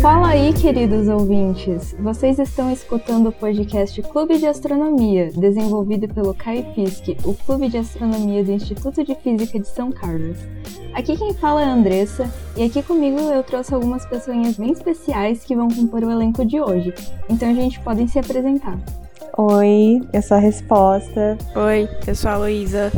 [0.00, 1.94] Fala aí, queridos ouvintes!
[2.00, 8.42] Vocês estão escutando o podcast Clube de Astronomia, desenvolvido pelo CAIFISC, o Clube de Astronomia
[8.42, 10.38] do Instituto de Física de São Carlos.
[10.92, 15.44] Aqui quem fala é a Andressa, e aqui comigo eu trouxe algumas pessoas bem especiais
[15.44, 16.92] que vão compor o elenco de hoje.
[17.28, 18.78] Então, a gente, podem se apresentar.
[19.40, 21.38] Oi, eu sou a Resposta.
[21.54, 22.90] Oi, eu sou a Luísa.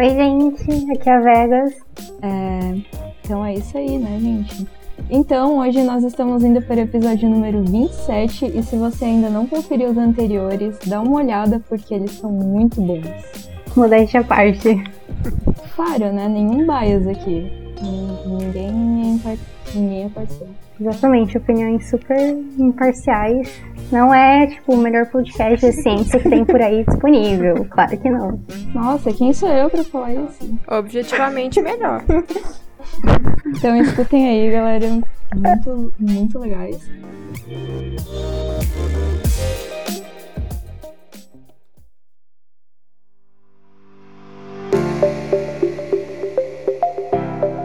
[0.00, 1.74] Oi, gente, aqui é a Vegas.
[2.22, 3.04] É...
[3.22, 4.66] Então é isso aí, né, gente?
[5.08, 9.46] Então, hoje nós estamos indo para o episódio número 27 e se você ainda não
[9.46, 13.06] conferiu os anteriores, dá uma olhada porque eles são muito bons.
[13.76, 14.82] Modéstia à parte.
[15.76, 16.28] Claro, né?
[16.28, 17.48] Nenhum bias aqui.
[18.26, 19.38] Ninguém é,
[19.72, 20.63] ninguém é.
[20.80, 22.18] Exatamente, opiniões super
[22.58, 23.62] imparciais.
[23.92, 27.66] Não é, tipo, o melhor podcast de ciência que tem por aí disponível.
[27.74, 28.40] Claro que não.
[28.72, 30.58] Nossa, quem sou eu para falar isso?
[30.68, 32.04] Objetivamente melhor.
[33.46, 34.86] Então escutem aí, galera.
[35.34, 36.88] Muito, muito legais.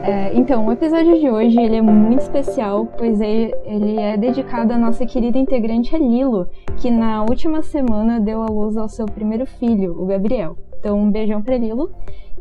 [0.10, 4.74] É, então, o episódio de hoje ele é muito especial, pois é, ele é dedicado
[4.74, 9.46] à nossa querida integrante Lilo, que na última semana deu à luz ao seu primeiro
[9.46, 10.58] filho, o Gabriel.
[10.80, 11.92] Então, um beijão pra Lilo.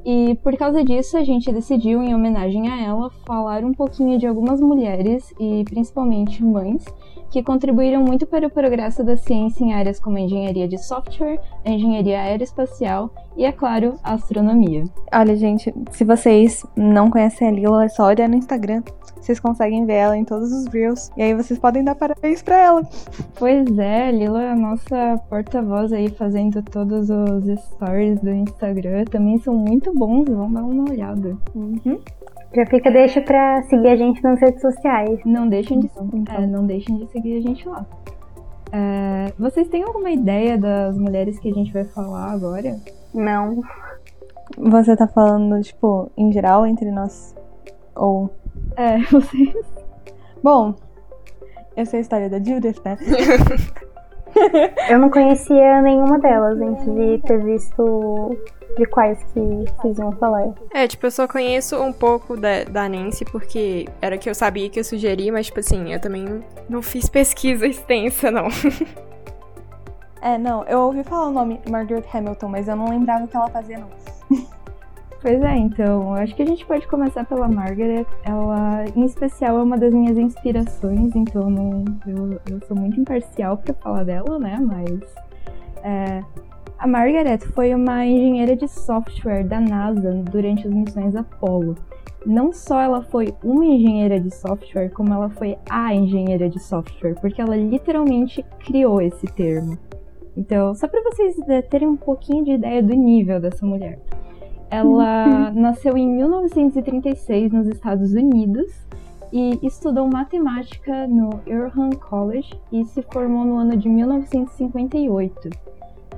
[0.02, 4.26] E por causa disso, a gente decidiu, em homenagem a ela, falar um pouquinho de
[4.26, 6.86] algumas mulheres e principalmente mães
[7.30, 11.40] que contribuíram muito para o progresso da ciência em áreas como a engenharia de software,
[11.64, 14.84] a engenharia aeroespacial e, é claro, a astronomia.
[15.12, 18.82] Olha, gente, se vocês não conhecem a Lila, é só olhar no Instagram.
[19.20, 21.10] Vocês conseguem ver ela em todos os reels.
[21.16, 22.82] E aí vocês podem dar parabéns pra ela.
[23.38, 29.04] Pois é, a Lila é a nossa porta-voz aí fazendo todos os stories do Instagram.
[29.04, 31.36] Também são muito bons, vão dar uma olhada.
[31.54, 32.00] Uhum.
[32.54, 35.20] Já fica, deixa pra seguir a gente nas redes sociais.
[35.24, 36.34] Não deixem de, então.
[36.34, 37.86] é, não deixem de seguir a gente lá.
[38.72, 42.76] É, vocês têm alguma ideia das mulheres que a gente vai falar agora?
[43.14, 43.60] Não.
[44.56, 47.34] Você tá falando, tipo, em geral, entre nós?
[47.94, 48.30] Ou.
[48.76, 49.54] É, vocês.
[50.42, 50.74] Bom,
[51.76, 52.96] essa é a história da Judith, né?
[54.88, 58.36] Eu não conhecia nenhuma delas antes de ter visto
[58.76, 60.52] de quais que vocês iam falar.
[60.72, 64.68] É, tipo, eu só conheço um pouco da, da Nancy, porque era que eu sabia
[64.70, 68.46] que eu sugeri, mas, tipo assim, eu também não fiz pesquisa extensa, não.
[70.22, 73.36] é, não, eu ouvi falar o nome Margaret Hamilton, mas eu não lembrava o que
[73.36, 73.88] ela fazia, não.
[75.20, 78.06] Pois é, então, acho que a gente pode começar pela Margaret.
[78.22, 83.56] Ela, em especial, é uma das minhas inspirações, então não, eu, eu sou muito imparcial
[83.56, 84.56] para falar dela, né?
[84.60, 85.00] Mas
[85.82, 86.22] é,
[86.78, 91.74] a Margaret foi uma engenheira de software da NASA durante as missões Apollo.
[92.24, 97.16] Não só ela foi uma engenheira de software, como ela foi a engenheira de software,
[97.20, 99.76] porque ela literalmente criou esse termo.
[100.36, 101.34] Então, só para vocês
[101.68, 103.98] terem um pouquinho de ideia do nível dessa mulher.
[104.70, 105.60] Ela uhum.
[105.60, 108.66] nasceu em 1936 nos Estados Unidos
[109.32, 115.50] e estudou matemática no Earlham College e se formou no ano de 1958.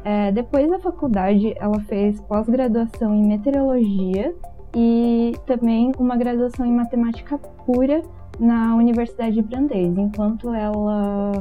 [0.04, 4.34] É, depois da faculdade, ela fez pós-graduação em meteorologia
[4.74, 8.02] e também uma graduação em matemática pura
[8.38, 11.32] na Universidade de Brandeis, enquanto ela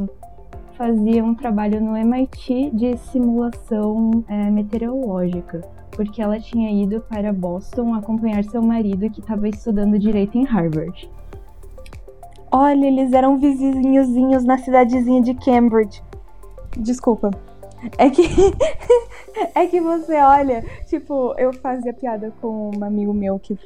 [0.74, 7.94] fazia um trabalho no MIT de simulação é, meteorológica porque ela tinha ido para Boston
[7.94, 11.12] acompanhar seu marido que estava estudando direito em Harvard.
[12.50, 16.02] Olha, eles eram vizinhozinhos na cidadezinha de Cambridge.
[16.78, 17.32] Desculpa.
[17.98, 18.24] É que
[19.54, 23.60] é que você olha, tipo, eu fazia piada com um amigo meu que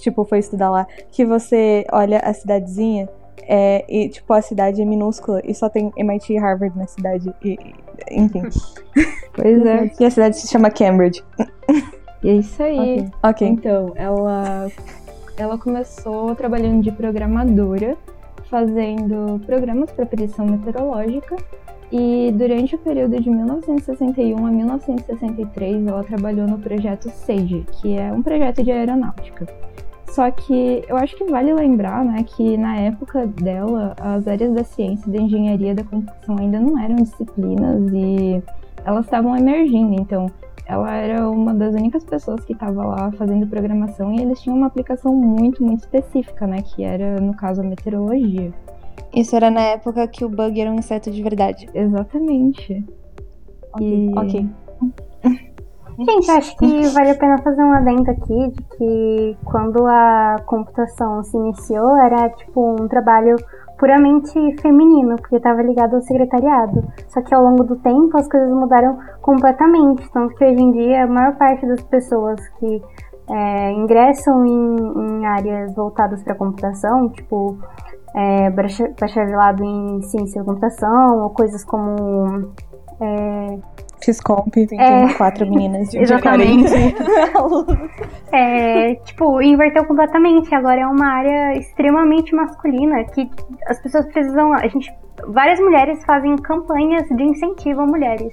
[0.00, 3.10] tipo foi estudar lá, que você olha a cidadezinha
[3.42, 7.32] é, e tipo a cidade é minúscula e só tem MIT e Harvard na cidade
[7.42, 7.58] e,
[8.10, 8.42] enfim.
[9.34, 9.90] Pois é.
[9.98, 11.20] E a cidade se chama Cambridge.
[12.22, 13.00] E é isso aí.
[13.00, 13.30] Ok.
[13.30, 13.48] okay.
[13.48, 14.68] Então, ela,
[15.36, 17.98] ela começou trabalhando de programadora,
[18.48, 21.36] fazendo programas para predição meteorológica.
[21.92, 28.10] E durante o período de 1961 a 1963, ela trabalhou no projeto SAGE, que é
[28.12, 29.46] um projeto de aeronáutica.
[30.14, 34.62] Só que eu acho que vale lembrar, né, que na época dela, as áreas da
[34.62, 38.40] ciência e da engenharia da computação ainda não eram disciplinas e
[38.84, 40.00] elas estavam emergindo.
[40.00, 40.30] Então,
[40.66, 44.68] ela era uma das únicas pessoas que estava lá fazendo programação e eles tinham uma
[44.68, 48.52] aplicação muito, muito específica, né, que era, no caso, a meteorologia.
[49.12, 51.68] Isso era na época que o bug era um inseto de verdade.
[51.74, 52.84] Exatamente.
[53.72, 53.84] Ok.
[53.84, 54.16] E...
[54.16, 54.48] okay.
[55.98, 61.22] Gente, acho que vale a pena fazer um adendo aqui de que quando a computação
[61.22, 63.36] se iniciou era tipo um trabalho
[63.78, 66.84] puramente feminino, porque estava ligado ao secretariado.
[67.08, 71.04] Só que ao longo do tempo as coisas mudaram completamente, tanto que hoje em dia
[71.04, 72.82] a maior parte das pessoas que
[73.30, 77.56] é, ingressam em, em, áreas voltadas para computação, tipo
[78.14, 82.52] é, bacharelado em ciência da computação, ou coisas como.
[83.00, 83.58] É,
[84.04, 86.72] Fiscomp, tem é, quatro meninas de Exatamente.
[88.32, 90.54] é, tipo, inverteu completamente.
[90.54, 93.30] Agora é uma área extremamente masculina que
[93.66, 94.52] as pessoas precisam.
[94.52, 94.92] A gente,
[95.28, 98.32] várias mulheres fazem campanhas de incentivo a mulheres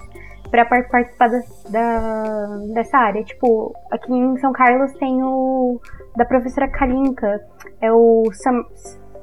[0.50, 1.40] para participar da,
[1.70, 3.24] da, dessa área.
[3.24, 5.80] Tipo, aqui em São Carlos tem o
[6.16, 7.40] da professora Kalinka,
[7.80, 8.66] é o Sam,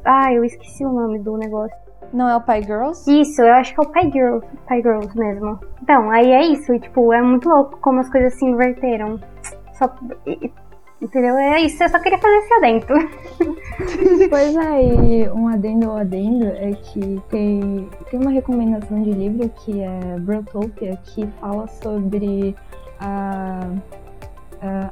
[0.05, 1.77] ah, eu esqueci o nome do negócio.
[2.13, 3.05] Não é o Pai Girls?
[3.09, 5.59] Isso, eu acho que é o Pai Girls, Pai Girls mesmo.
[5.83, 9.21] Então, aí é isso, e tipo, é muito louco como as coisas se inverteram.
[9.75, 9.95] Só
[11.01, 11.37] entendeu?
[11.37, 12.87] É isso, eu só queria fazer esse adendo.
[14.29, 19.49] Pois é, e um adendo ou adendo é que tem, tem uma recomendação de livro
[19.51, 22.57] que é Brotopia, que fala sobre
[22.99, 23.61] a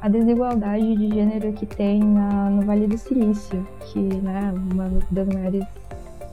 [0.01, 5.27] a desigualdade de gênero que tem na, no Vale do Silício, que né, uma das
[5.27, 5.65] maiores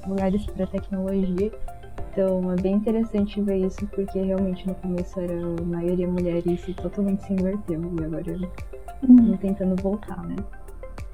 [0.06, 1.53] lugares para tecnologia.
[2.12, 6.75] Então é bem interessante ver isso, porque realmente no começo era a maioria mulheres e
[6.75, 7.81] totalmente se inverteu.
[8.01, 8.51] E agora
[9.09, 9.37] uhum.
[9.37, 10.37] tentando voltar, né?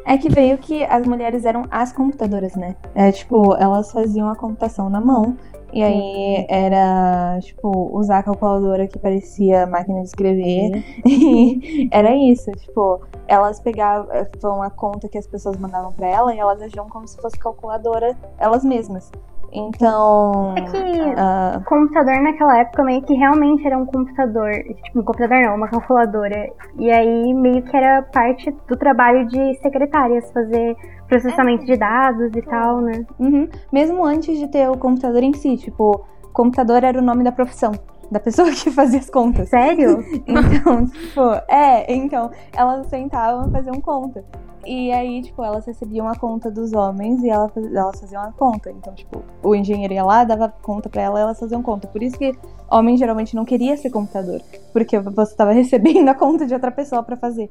[0.05, 2.77] É que veio que as mulheres eram as computadoras, né?
[2.95, 5.37] É tipo, elas faziam a computação na mão
[5.73, 10.85] e aí era, tipo, usar a calculadora que parecia máquina de escrever.
[11.07, 16.39] E era isso, tipo, elas pegavam a conta que as pessoas mandavam para ela e
[16.39, 19.11] elas agiam como se fosse calculadora elas mesmas.
[19.53, 20.55] Então.
[20.57, 24.53] É que uh, computador naquela época meio que realmente era um computador.
[24.53, 26.51] Tipo, um computador não, uma calculadora.
[26.79, 30.77] E aí meio que era parte do trabalho de secretárias fazer
[31.09, 33.05] processamento de dados e tal, né?
[33.19, 33.49] Uhum.
[33.73, 37.73] Mesmo antes de ter o computador em si, tipo, computador era o nome da profissão
[38.11, 39.49] da pessoa que fazia as contas.
[39.49, 40.05] Sério?
[40.27, 44.25] então, tipo, é, então, elas sentavam fazer um conta.
[44.65, 48.71] E aí, tipo, elas recebiam a conta dos homens e elas, elas faziam a conta.
[48.71, 51.89] Então, tipo, o engenheiro ia lá, dava conta pra ela elas faziam conta.
[51.89, 52.37] Por isso que
[52.71, 54.41] homem geralmente não queria ser computador.
[54.73, 57.51] Porque você estava recebendo a conta de outra pessoa para fazer.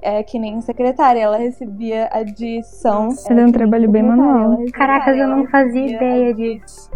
[0.00, 3.08] É que nem secretária, ela recebia a adição.
[3.28, 4.58] Era é um trabalho bem manual.
[4.72, 6.90] Caracas, eu não fazia ideia disso.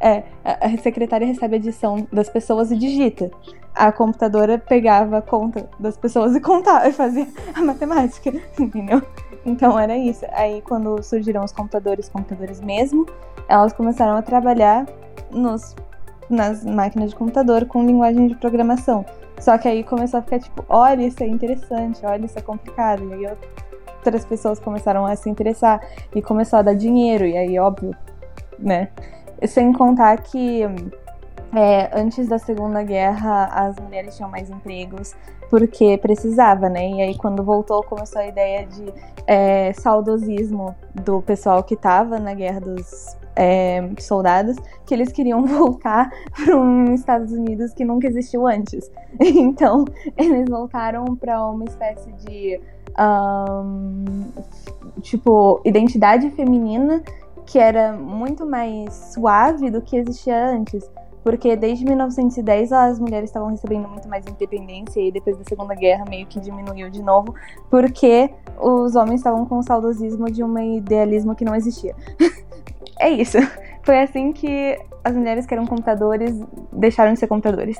[0.00, 3.30] É, a secretária recebe a adição das pessoas e digita
[3.74, 9.02] a computadora pegava a conta das pessoas e contava, e fazia a matemática, entendeu?
[9.44, 10.24] Então era isso.
[10.32, 13.04] Aí quando surgiram os computadores, computadores mesmo,
[13.48, 14.86] elas começaram a trabalhar
[15.30, 15.74] nos,
[16.28, 19.04] nas máquinas de computador com linguagem de programação.
[19.38, 23.08] Só que aí começou a ficar tipo, olha, isso é interessante, olha, isso é complicado.
[23.10, 23.36] E aí
[23.96, 25.80] outras pessoas começaram a se interessar
[26.14, 27.24] e começou a dar dinheiro.
[27.24, 27.94] E aí, óbvio,
[28.58, 28.88] né?
[29.46, 30.62] Sem contar que
[31.54, 35.14] é, antes da Segunda Guerra, as mulheres tinham mais empregos
[35.50, 36.88] porque precisava, né?
[36.88, 38.92] E aí, quando voltou, começou a ideia de
[39.26, 46.10] é, saudosismo do pessoal que estava na Guerra dos é, Soldados, que eles queriam voltar
[46.34, 48.90] para um Estados Unidos que nunca existiu antes.
[49.20, 49.84] Então,
[50.16, 52.60] eles voltaram para uma espécie de.
[52.98, 54.24] Um,
[55.00, 57.02] tipo, identidade feminina
[57.46, 60.88] que era muito mais suave do que existia antes
[61.24, 66.04] porque desde 1910 as mulheres estavam recebendo muito mais independência e depois da Segunda Guerra
[66.06, 67.34] meio que diminuiu de novo,
[67.70, 68.30] porque
[68.60, 71.96] os homens estavam com o saudosismo de um idealismo que não existia.
[72.98, 73.38] é isso.
[73.82, 76.32] Foi assim que as mulheres que eram computadores
[76.72, 77.78] deixaram de ser computadores.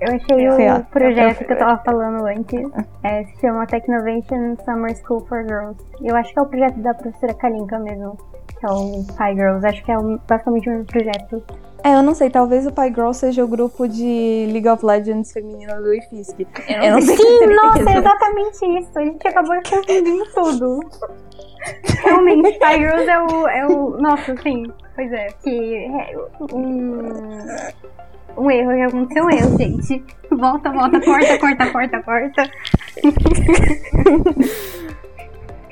[0.00, 2.70] Eu achei o projeto que eu tava falando antes.
[3.02, 5.82] É, se chama Technovation Summer School for Girls.
[6.02, 8.16] Eu acho que é o projeto da professora Kalinka mesmo.
[8.60, 9.66] Que é o Pi Girls.
[9.66, 9.96] Acho que é
[10.28, 11.42] basicamente o mesmo projeto.
[11.84, 15.32] É, eu não sei, talvez o Pai Girl seja o grupo de League of Legends
[15.32, 16.46] feminino do IFISC.
[16.68, 17.16] Eu não, eu não sei.
[17.16, 18.90] Sim, nossa, é exatamente isso.
[18.98, 20.80] A gente acabou confundindo tudo.
[22.02, 23.90] Realmente, Pai Girls é o, é o.
[24.00, 24.64] Nossa, sim.
[24.94, 25.28] Pois é.
[25.42, 26.18] Que é
[26.52, 27.12] um.
[28.38, 30.04] Um erro que aconteceu um erro, gente.
[30.30, 32.50] Volta, volta, corta, corta, corta, corta.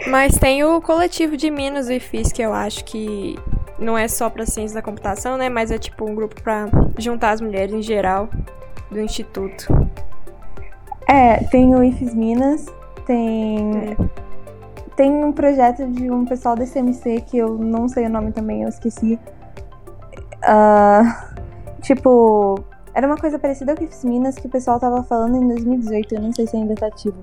[0.09, 3.37] Mas tem o coletivo de Minas do IFIS, que eu acho que
[3.79, 5.49] não é só para ciência da computação, né?
[5.49, 6.67] Mas é tipo um grupo para
[6.99, 8.29] juntar as mulheres em geral
[8.91, 9.67] do instituto.
[11.07, 12.67] É, tem o IFES Minas,
[13.07, 13.97] tem é.
[14.97, 18.63] tem um projeto de um pessoal da CMC que eu não sei o nome também,
[18.63, 19.19] eu esqueci.
[20.45, 21.43] Uh,
[21.83, 22.63] tipo,
[22.95, 26.23] Era uma coisa parecida com o Minas que o pessoal tava falando em 2018, eu
[26.23, 27.19] não sei se ainda tá ativo.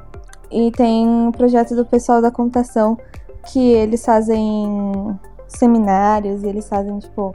[0.52, 2.98] E tem um projeto do pessoal da computação
[3.46, 5.18] que eles fazem
[5.58, 7.32] seminários e eles fazem, tipo.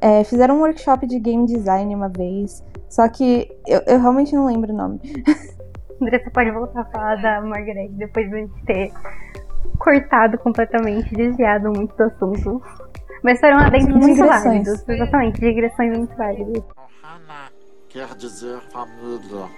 [0.00, 2.64] É, fizeram um workshop de game design uma vez.
[2.88, 5.00] Só que eu, eu realmente não lembro o nome.
[6.00, 8.92] Andressa pode voltar a falar da Margaret depois de a gente ter
[9.78, 12.62] cortado completamente, desviado muito do assunto.
[13.22, 14.88] Mas foram adentros muito válidos.
[14.88, 16.64] Exatamente, digressões muito válidas.
[17.02, 17.50] Ohana
[17.88, 19.48] quer dizer família.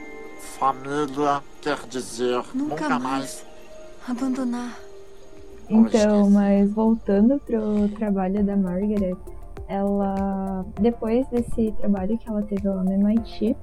[0.58, 3.00] Família quer dizer Nunca nunca, mais.
[3.00, 3.46] mais.
[4.08, 4.91] Abandonar.
[5.68, 9.16] Então, mas voltando pro trabalho da Margaret,
[9.68, 13.56] ela depois desse trabalho que ela teve lá no MIT,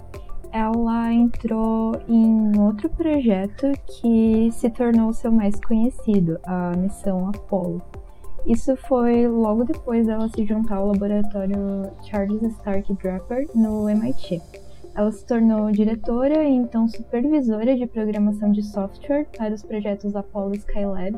[0.51, 7.81] ela entrou em outro projeto que se tornou seu mais conhecido, a missão Apollo.
[8.45, 14.41] Isso foi logo depois dela se juntar ao laboratório Charles Stark Draper no MIT.
[14.95, 20.55] Ela se tornou diretora e então supervisora de programação de software para os projetos Apollo
[20.55, 21.15] Skylab,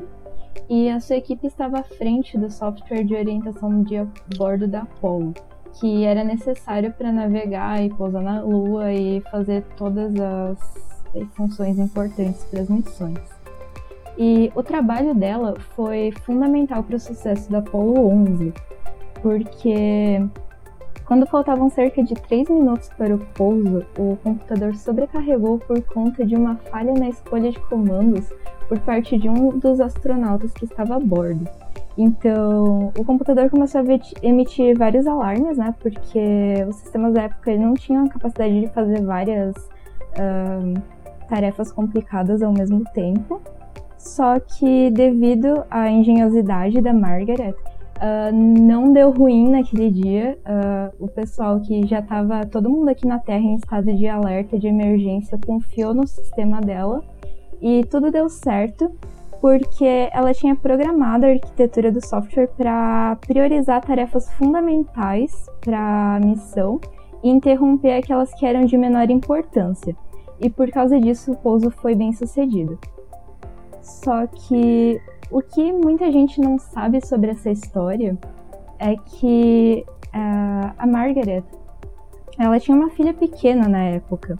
[0.70, 3.96] e a sua equipe estava à frente do software de orientação de
[4.38, 5.34] bordo da Apollo,
[5.79, 10.91] que era necessário para navegar e pousar na Lua e fazer todas as,
[11.36, 13.20] funções importantes para as missões.
[14.17, 18.53] E o trabalho dela foi fundamental para o sucesso da Apollo 11,
[19.22, 20.22] porque
[21.05, 26.36] quando faltavam cerca de 3 minutos para o pouso, o computador sobrecarregou por conta de
[26.36, 28.31] uma falha na escolha de comandos
[28.71, 31.45] por parte de um dos astronautas que estava a bordo.
[31.97, 33.83] Então, o computador começou a
[34.25, 35.75] emitir vários alarmes, né?
[35.77, 40.81] Porque os sistemas da época não tinham a capacidade de fazer várias uh,
[41.27, 43.41] tarefas complicadas ao mesmo tempo.
[43.97, 50.39] Só que, devido à engenhosidade da Margaret, uh, não deu ruim naquele dia.
[50.45, 54.57] Uh, o pessoal que já estava, todo mundo aqui na Terra em estado de alerta
[54.57, 57.03] de emergência, confiou no sistema dela
[57.62, 58.91] e tudo deu certo
[59.39, 66.80] porque ela tinha programado a arquitetura do software para priorizar tarefas fundamentais para a missão
[67.24, 69.96] e interromper aquelas que eram de menor importância.
[70.39, 72.77] E por causa disso, o pouso foi bem sucedido.
[73.82, 75.01] Só que
[75.32, 78.15] o que muita gente não sabe sobre essa história
[78.77, 81.44] é que uh, a Margaret
[82.38, 84.39] ela tinha uma filha pequena na época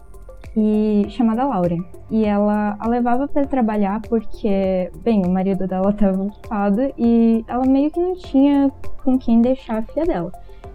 [0.56, 1.82] e chamada Lauren.
[2.10, 7.64] E ela a levava para trabalhar porque, bem, o marido dela estava ocupado e ela
[7.66, 8.70] meio que não tinha
[9.02, 10.32] com quem deixar a filha dela.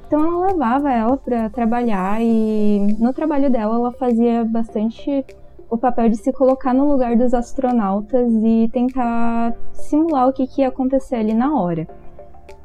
[0.07, 5.25] Então ela levava ela para trabalhar e no trabalho dela ela fazia bastante
[5.69, 10.61] o papel de se colocar no lugar dos astronautas e tentar simular o que, que
[10.61, 11.85] ia acontecer ali na hora.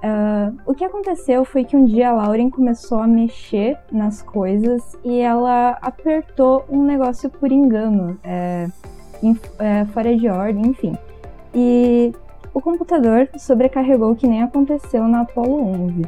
[0.02, 4.98] Uh, o que aconteceu foi que um dia a Lauren começou a mexer nas coisas
[5.04, 8.66] e ela apertou um negócio por engano, é,
[9.60, 10.96] é, fora de ordem, enfim.
[11.54, 12.12] E
[12.52, 16.02] o computador sobrecarregou, que nem aconteceu na Apollo 11.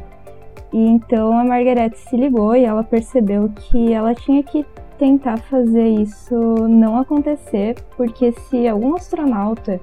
[0.73, 4.65] E então a Margaret se ligou e ela percebeu que ela tinha que
[4.97, 6.35] tentar fazer isso
[6.67, 9.79] não acontecer, porque se algum astronauta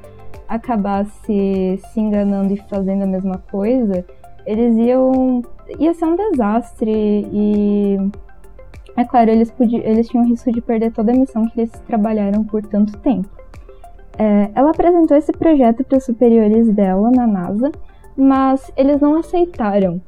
[0.55, 4.05] acabasse se enganando e fazendo a mesma coisa,
[4.47, 5.43] eles iam.
[5.79, 6.93] ia ser um desastre
[7.33, 7.97] e.
[8.97, 12.45] É claro, eles, podiam, eles tinham risco de perder toda a missão que eles trabalharam
[12.45, 13.29] por tanto tempo.
[14.19, 17.73] É, ela apresentou esse projeto para os superiores dela na NASA,
[18.15, 19.99] mas eles não aceitaram,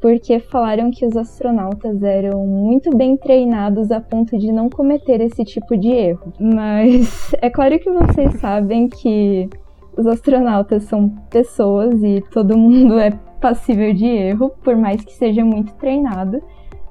[0.00, 5.44] porque falaram que os astronautas eram muito bem treinados a ponto de não cometer esse
[5.44, 6.32] tipo de erro.
[6.40, 9.48] Mas é claro que vocês sabem que
[9.96, 15.44] os astronautas são pessoas e todo mundo é passível de erro, por mais que seja
[15.44, 16.42] muito treinado.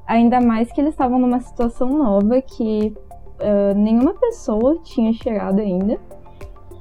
[0.08, 2.94] Ainda mais que eles estavam numa situação nova que
[3.40, 5.98] uh, nenhuma pessoa tinha chegado ainda.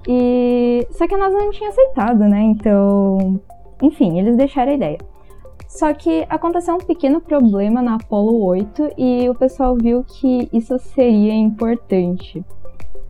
[0.09, 2.41] E só que a NASA não tinha aceitado, né?
[2.43, 3.41] Então,
[3.83, 4.99] enfim, eles deixaram a ideia.
[5.69, 10.77] Só que aconteceu um pequeno problema na Apollo 8 e o pessoal viu que isso
[10.79, 12.45] seria importante.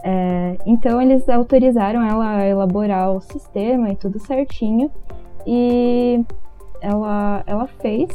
[0.03, 4.91] É, então eles autorizaram ela a elaborar o sistema e tudo certinho.
[5.47, 6.25] E
[6.81, 8.11] ela, ela fez.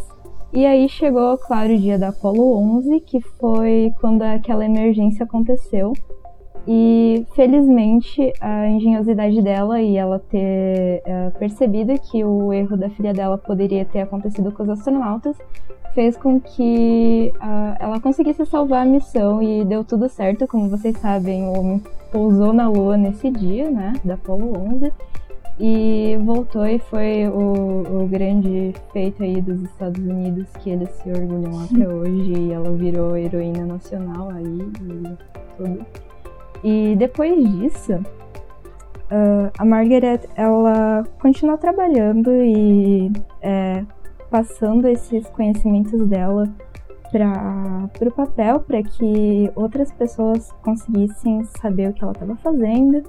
[0.53, 5.91] E aí chegou, claro, o dia da Apollo 11, que foi quando aquela emergência aconteceu.
[6.67, 13.13] E felizmente a engenhosidade dela e ela ter uh, percebido que o erro da filha
[13.13, 15.37] dela poderia ter acontecido com os astronautas
[15.93, 20.47] fez com que uh, ela conseguisse salvar a missão e deu tudo certo.
[20.47, 21.81] Como vocês sabem, o homem
[22.11, 24.91] pousou na Lua nesse dia, né, da Apollo 11.
[25.57, 31.09] E voltou e foi o, o grande feito aí dos Estados Unidos que eles se
[31.09, 32.33] orgulham até hoje.
[32.33, 35.85] E ela virou heroína nacional aí e tudo.
[36.65, 43.85] E depois disso, uh, a Margaret ela continuou trabalhando e é,
[44.31, 46.51] passando esses conhecimentos dela
[47.11, 53.03] para o papel para que outras pessoas conseguissem saber o que ela estava fazendo.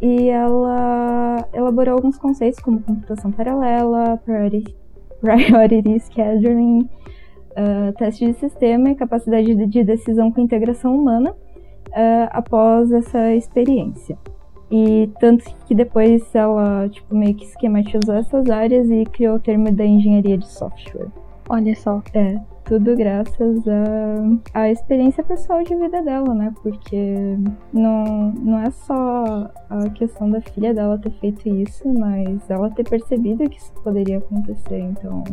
[0.00, 4.74] E ela elaborou alguns conceitos como computação paralela, priority,
[5.20, 6.88] priority scheduling,
[7.50, 11.36] uh, teste de sistema e capacidade de decisão com integração humana
[11.88, 14.18] uh, após essa experiência.
[14.70, 19.72] E tanto que depois ela tipo, meio que esquematizou essas áreas e criou o termo
[19.72, 21.08] da engenharia de software.
[21.48, 22.02] Olha só.
[22.12, 26.52] É, tudo graças à, à experiência pessoal de vida dela, né?
[26.62, 27.38] Porque
[27.72, 32.86] não, não é só a questão da filha dela ter feito isso, mas ela ter
[32.86, 34.80] percebido que isso poderia acontecer.
[34.80, 35.24] Então,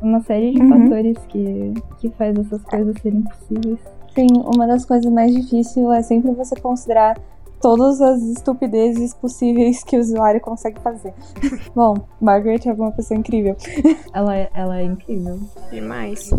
[0.00, 0.68] uma série de uhum.
[0.68, 3.97] fatores que, que faz essas coisas serem possíveis.
[4.18, 7.16] Sim, uma das coisas mais difíceis é sempre você considerar
[7.60, 11.14] todas as estupidezes possíveis que o usuário consegue fazer.
[11.72, 13.56] Bom, Margaret é uma pessoa incrível.
[14.12, 15.38] Ela é, ela é incrível.
[15.70, 16.30] Demais.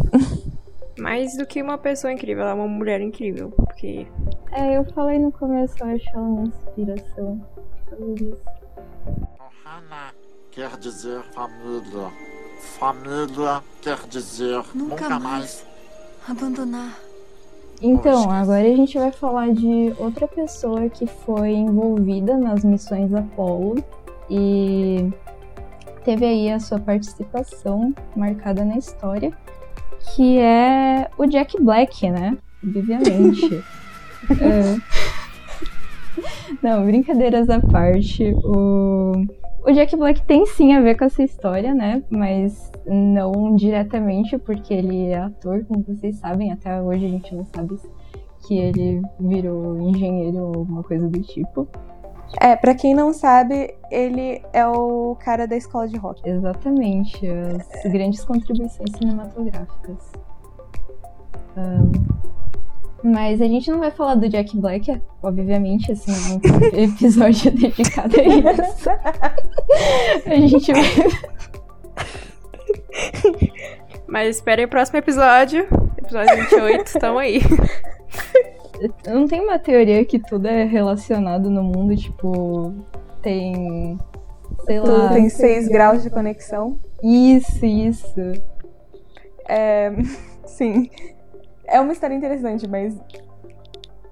[1.00, 3.50] Mais do que uma pessoa incrível, ela é uma mulher incrível.
[3.52, 4.06] Porque.
[4.52, 7.42] É, eu falei no começo, eu acho ela uma inspiração.
[9.40, 10.14] Ohana
[10.52, 12.12] quer dizer família.
[12.78, 15.22] Família quer dizer nunca, nunca mais.
[15.22, 15.66] mais
[16.28, 17.09] abandonar.
[17.82, 23.84] Então, agora a gente vai falar de outra pessoa que foi envolvida nas missões Apollo
[24.30, 25.10] e
[26.04, 29.32] teve aí a sua participação marcada na história,
[30.14, 32.38] que é o Jack Black, né?
[32.64, 33.64] Obviamente.
[34.42, 34.78] é...
[36.62, 39.26] Não, brincadeiras à parte, o
[39.64, 42.02] o Jack Black tem sim a ver com essa história, né?
[42.10, 46.52] Mas não diretamente, porque ele é ator, como vocês sabem.
[46.52, 47.78] Até hoje a gente não sabe
[48.48, 51.68] que ele virou engenheiro ou alguma coisa do tipo.
[52.40, 56.28] É, para quem não sabe, ele é o cara da escola de rock.
[56.28, 60.12] Exatamente, as grandes contribuições cinematográficas.
[61.58, 61.92] Um,
[63.04, 68.16] mas a gente não vai falar do Jack Black, obviamente, assim, é um episódio dedicado
[68.20, 68.90] a isso.
[70.26, 71.39] a gente vai.
[74.10, 75.68] Mas espere o próximo episódio,
[75.98, 77.42] episódio 28, tamo aí.
[79.06, 82.74] Não tem uma teoria que tudo é relacionado no mundo, tipo,
[83.22, 84.00] tem.
[84.66, 85.10] Sei tudo lá.
[85.10, 86.80] tem 6 graus de conexão.
[87.04, 88.34] Isso, isso.
[89.48, 89.92] É,
[90.46, 90.90] sim.
[91.68, 92.98] É uma história interessante, mas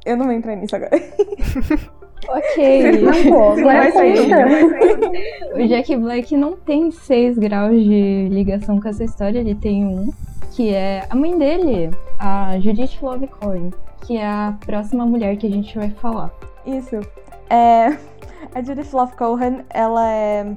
[0.06, 0.92] eu não vou entrar nisso agora.
[2.28, 3.02] Ok.
[3.02, 4.30] Não vou, não vai sair.
[5.54, 10.12] O Jack Black não tem 6 graus de ligação com essa história, ele tem um,
[10.52, 13.72] que é a mãe dele, a Judith Love Cohen,
[14.06, 16.32] que é a próxima mulher que a gente vai falar.
[16.66, 17.00] Isso.
[17.50, 17.98] É,
[18.54, 20.56] a Judith Love Cohen, ela é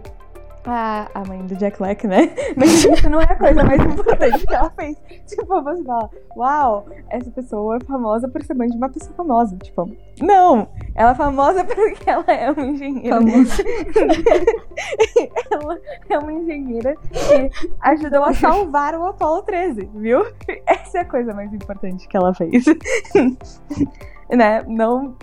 [0.65, 2.35] a, a mãe do Jack Black, né?
[2.57, 4.97] Mas isso não é a coisa mais importante que ela fez.
[5.27, 9.57] Tipo, você fala, uau, essa pessoa é famosa por ser mãe de uma pessoa famosa.
[9.59, 10.69] Tipo, não!
[10.95, 13.17] Ela é famosa porque ela é uma engenheira.
[13.17, 13.63] Famosa.
[15.51, 20.25] ela é uma engenheira que ajudou a salvar o Apollo 13, viu?
[20.67, 22.65] Essa é a coisa mais importante que ela fez.
[24.31, 24.63] né?
[24.67, 25.17] Não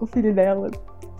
[0.00, 0.70] o filho dela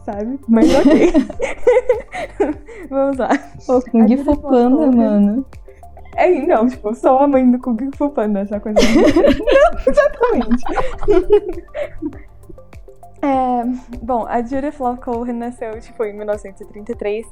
[0.05, 0.39] sabe?
[0.49, 1.13] Mas ok.
[2.91, 3.31] Vamos lá.
[3.67, 5.47] Pô, Kung Fu Panda, mano.
[6.17, 8.79] É, não, tipo, sou a mãe do Kung Fu Panda, essa coisa.
[8.83, 10.65] não, exatamente.
[13.23, 13.65] é,
[14.03, 17.27] bom, a Judith Love Cole nasceu, tipo, em 1933.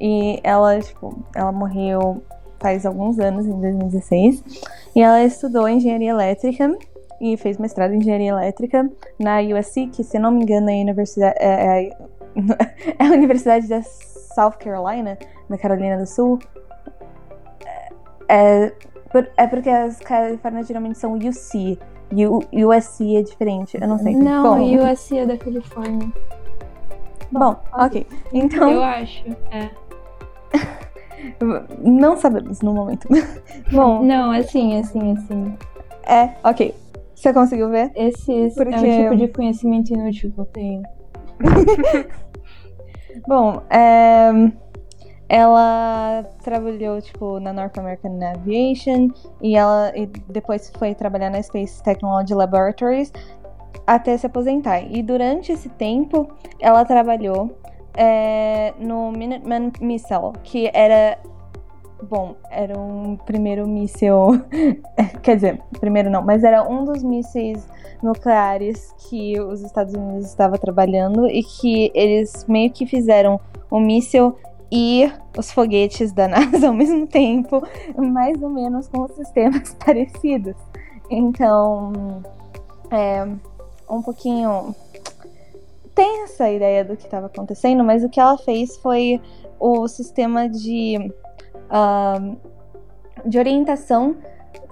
[0.00, 2.22] E ela, tipo, ela morreu
[2.58, 4.44] faz alguns anos, em 2016.
[4.94, 6.76] E ela estudou engenharia elétrica
[7.20, 10.82] e fez mestrado em engenharia elétrica na USC, que se não me engano é a
[10.82, 11.96] universidade, é, é,
[12.98, 16.38] é a Universidade da South Carolina, na Carolina do Sul.
[18.28, 18.72] É,
[19.36, 21.78] é porque as Califórnias geralmente são UC.
[22.12, 24.16] U, USC é diferente, eu não sei.
[24.16, 26.12] Não, Bom, USC é da Califórnia.
[27.30, 28.06] Bom, ok.
[28.32, 28.70] Então.
[28.70, 29.70] Eu acho, é.
[31.80, 33.06] Não sabemos no momento.
[33.70, 34.02] Bom.
[34.02, 35.56] Não, assim, assim, assim.
[36.04, 36.74] É, ok.
[37.20, 37.92] Você conseguiu ver?
[37.94, 38.74] Esse Porque...
[38.74, 40.82] é o tipo de conhecimento inútil que eu tenho.
[43.28, 44.30] Bom, é...
[45.28, 49.08] ela trabalhou tipo na North American Aviation
[49.42, 53.12] e ela e depois foi trabalhar na Space Technology Laboratories
[53.86, 54.80] até se aposentar.
[54.80, 56.26] E durante esse tempo,
[56.58, 57.54] ela trabalhou
[57.92, 61.18] é, no Minuteman Missile, que era.
[62.02, 64.42] Bom, era um primeiro míssil.
[65.22, 67.68] quer dizer, primeiro não, mas era um dos mísseis
[68.02, 73.38] nucleares que os Estados Unidos estavam trabalhando e que eles meio que fizeram
[73.70, 74.36] o míssil
[74.72, 77.62] e os foguetes da NASA ao mesmo tempo,
[77.96, 80.54] mais ou menos com sistemas parecidos.
[81.10, 82.22] Então,
[82.90, 83.26] é
[83.88, 84.74] um pouquinho
[85.94, 89.20] tem essa ideia do que estava acontecendo, mas o que ela fez foi
[89.58, 91.12] o sistema de,
[91.70, 92.36] uh,
[93.24, 94.16] de orientação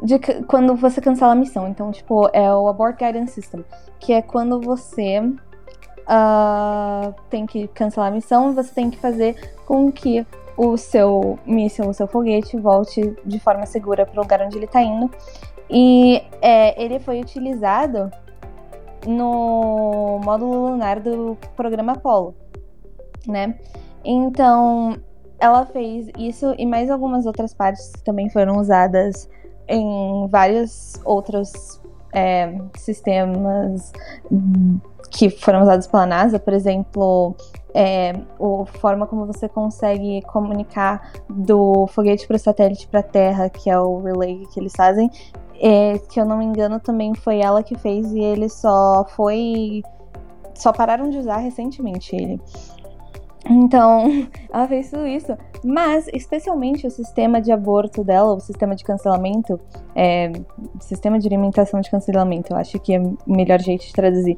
[0.03, 1.69] de quando você cancela a missão.
[1.69, 3.65] Então, tipo, é o Abort Guidance System,
[3.99, 9.91] que é quando você uh, tem que cancelar a missão, você tem que fazer com
[9.91, 14.57] que o seu míssil, o seu foguete, volte de forma segura para o lugar onde
[14.57, 15.11] ele está indo.
[15.71, 18.11] E é, ele foi utilizado
[19.07, 22.35] no módulo lunar do programa Apollo,
[23.27, 23.57] né?
[24.05, 24.97] Então,
[25.41, 29.29] ela fez isso e mais algumas outras partes que também foram usadas
[29.69, 31.81] em vários outros
[32.13, 33.93] é, sistemas
[35.11, 37.35] que foram usados pela NASA, por exemplo,
[37.75, 43.49] é, a forma como você consegue comunicar do foguete para o satélite para a Terra,
[43.49, 45.11] que é o relay que eles fazem,
[45.61, 49.83] é, que eu não me engano também foi ela que fez e ele só foi.
[50.55, 52.41] Só pararam de usar recentemente ele.
[53.49, 54.05] Então,
[54.53, 55.37] ela fez tudo isso.
[55.65, 59.59] Mas, especialmente o sistema de aborto dela, o sistema de cancelamento,
[59.95, 60.33] é,
[60.81, 64.37] sistema de alimentação de cancelamento, eu acho que é o melhor jeito de traduzir.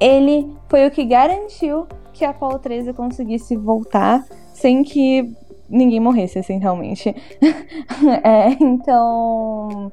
[0.00, 5.34] Ele foi o que garantiu que a Apollo 13 conseguisse voltar sem que
[5.68, 7.08] ninguém morresse, essencialmente.
[8.22, 9.90] é, então,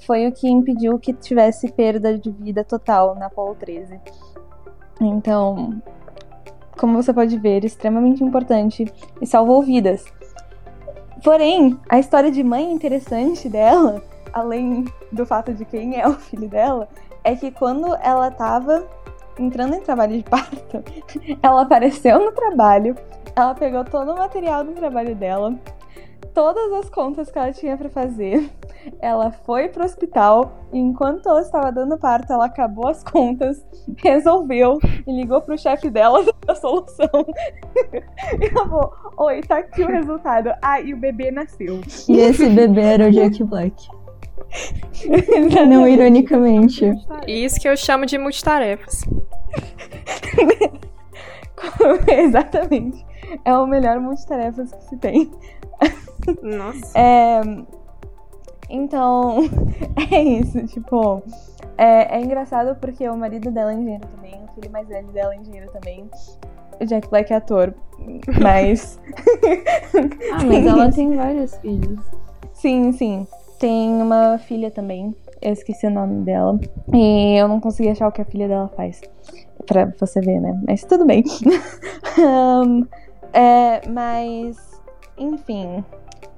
[0.00, 4.00] foi o que impediu que tivesse perda de vida total na Apollo 13.
[5.00, 5.80] Então,
[6.80, 8.90] como você pode ver, extremamente importante
[9.20, 10.02] e salvou vidas.
[11.22, 16.48] Porém, a história de mãe interessante dela, além do fato de quem é o filho
[16.48, 16.88] dela,
[17.22, 18.88] é que quando ela estava
[19.38, 20.82] entrando em trabalho de parto,
[21.42, 22.96] ela apareceu no trabalho,
[23.36, 25.54] ela pegou todo o material do trabalho dela,
[26.34, 28.50] todas as contas que ela tinha para fazer.
[29.00, 33.62] Ela foi pro hospital e enquanto ela estava dando parto, ela acabou as contas,
[33.98, 37.08] resolveu e ligou pro chefe dela da solução.
[38.40, 40.50] e ela falou: Oi, tá aqui o resultado.
[40.62, 41.80] Ah, e o bebê nasceu.
[42.08, 43.88] E esse bebê era o Jack Black.
[45.68, 46.90] Não ironicamente.
[47.26, 49.02] Isso que eu chamo de multitarefas.
[52.08, 53.04] Exatamente.
[53.44, 55.30] É o melhor multitarefas que se tem.
[56.42, 56.98] Nossa.
[56.98, 57.40] É,
[58.70, 59.38] então,
[60.12, 61.22] é isso, tipo.
[61.76, 65.34] É, é, engraçado porque o marido dela é engenheiro também, o filho mais velho dela
[65.34, 66.08] é engenheiro também.
[66.80, 67.74] O Jack Black é ator,
[68.40, 68.98] mas.
[70.32, 72.00] ah, mas ela tem vários filhos.
[72.52, 73.26] Sim, sim.
[73.58, 75.14] Tem uma filha também.
[75.42, 76.58] Eu esqueci o nome dela.
[76.94, 79.00] E eu não consegui achar o que a filha dela faz.
[79.66, 80.58] Pra você ver, né?
[80.66, 81.22] Mas tudo bem.
[82.18, 82.86] um,
[83.32, 84.56] é, mas,
[85.18, 85.84] enfim.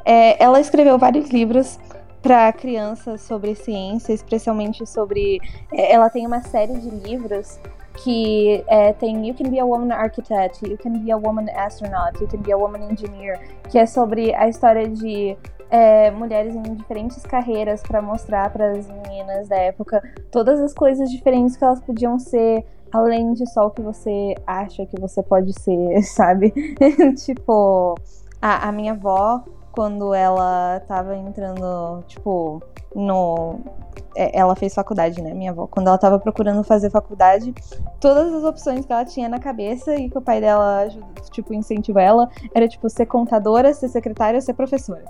[0.04, 1.78] É, ela escreveu vários livros
[2.22, 5.40] para crianças sobre ciência, especialmente sobre.
[5.72, 7.58] É, ela tem uma série de livros
[8.02, 12.18] que é, tem You Can Be a Woman Architect, You Can Be a Woman Astronaut,
[12.20, 13.38] You Can Be a Woman Engineer,
[13.68, 15.36] que é sobre a história de
[15.70, 21.10] é, mulheres em diferentes carreiras para mostrar para as meninas da época todas as coisas
[21.10, 25.52] diferentes que elas podiam ser, além de só o que você acha que você pode
[25.60, 26.52] ser, sabe?
[27.24, 27.94] tipo,
[28.40, 32.62] a, a minha avó quando ela tava entrando, tipo,
[32.94, 33.58] no.
[34.14, 35.66] É, ela fez faculdade, né, minha avó?
[35.66, 37.54] Quando ela tava procurando fazer faculdade,
[37.98, 40.86] todas as opções que ela tinha na cabeça e que o pai dela,
[41.30, 45.04] tipo, incentivou ela, era, tipo, ser contadora, ser secretária, ser professora.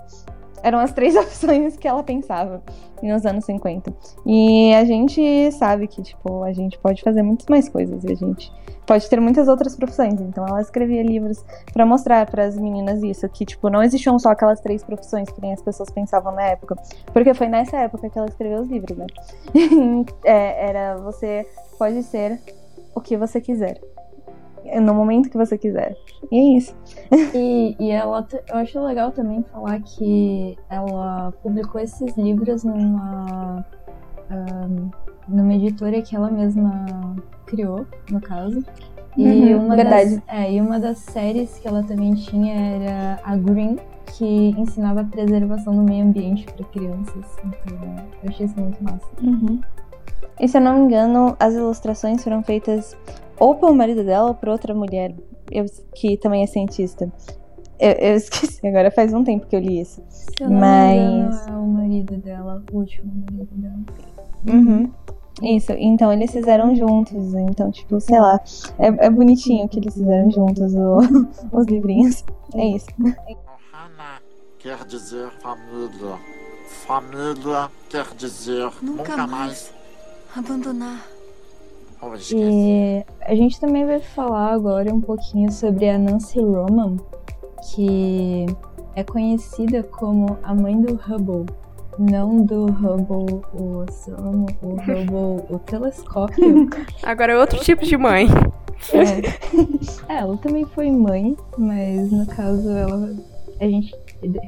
[0.63, 2.63] Eram as três opções que ela pensava
[3.01, 3.93] nos anos 50.
[4.25, 8.03] E a gente sabe que, tipo, a gente pode fazer muitas mais coisas.
[8.05, 8.51] A gente
[8.85, 10.19] pode ter muitas outras profissões.
[10.21, 14.29] Então ela escrevia livros para mostrar para as meninas isso, que, tipo, não existiam só
[14.29, 16.75] aquelas três profissões que nem as pessoas pensavam na época.
[17.11, 19.05] Porque foi nessa época que ela escreveu os livros, né?
[20.23, 21.45] é, era você
[21.77, 22.39] pode ser
[22.95, 23.79] o que você quiser
[24.81, 25.95] no momento que você quiser.
[26.31, 26.75] E é isso.
[27.33, 33.65] E, e ela, eu acho legal também falar que ela publicou esses livros numa,
[34.31, 34.89] um,
[35.27, 38.63] numa editora que ela mesma criou, no caso.
[39.17, 40.15] E, uhum, uma verdade.
[40.15, 43.77] Das, é, e uma das séries que ela também tinha era a Green,
[44.17, 47.25] que ensinava a preservação do meio ambiente para crianças.
[47.45, 49.07] Então, eu achei isso muito massa.
[49.21, 49.59] Uhum.
[50.39, 52.97] E se eu não me engano, as ilustrações foram feitas
[53.39, 55.13] ou pelo marido dela ou por outra mulher
[55.51, 55.65] eu,
[55.95, 57.11] que também é cientista.
[57.79, 60.01] Eu, eu esqueci, agora faz um tempo que eu li isso.
[60.09, 63.79] Se eu não Mas- me engano, é o marido dela, o último marido dela.
[64.47, 64.91] Uhum.
[65.41, 68.39] Isso, então eles fizeram juntos, então, tipo, sei lá,
[68.77, 70.99] é, é bonitinho que eles fizeram juntos o-
[71.51, 72.23] os livrinhos.
[72.53, 72.85] É isso.
[72.99, 74.21] Ohana
[74.59, 76.17] quer dizer família.
[76.85, 79.29] Família quer dizer Nunca nunca, mais.
[79.29, 79.73] mais.
[80.35, 81.01] Abandonar.
[82.31, 86.97] E a gente também vai falar agora um pouquinho sobre a Nancy Roman,
[87.71, 88.45] que
[88.95, 91.45] é conhecida como a mãe do Hubble.
[91.97, 96.69] Não do Hubble, o astrônomo, o Hubble, o telescópio.
[97.03, 98.27] Agora é outro tipo de mãe.
[100.09, 103.15] É, ela também foi mãe, mas no caso ela
[103.61, 103.95] a gente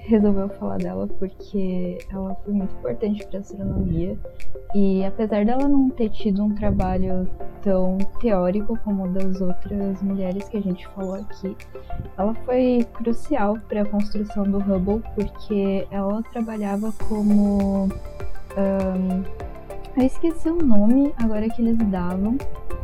[0.06, 4.18] resolveu falar dela porque ela foi muito importante para astronomia.
[4.74, 7.28] E apesar dela não ter tido um trabalho
[7.62, 11.56] tão teórico como das outras mulheres que a gente falou aqui,
[12.18, 17.90] ela foi crucial para a construção do Hubble porque ela trabalhava como
[18.58, 19.24] ahn,
[19.98, 22.38] eu esqueci o nome agora que eles davam,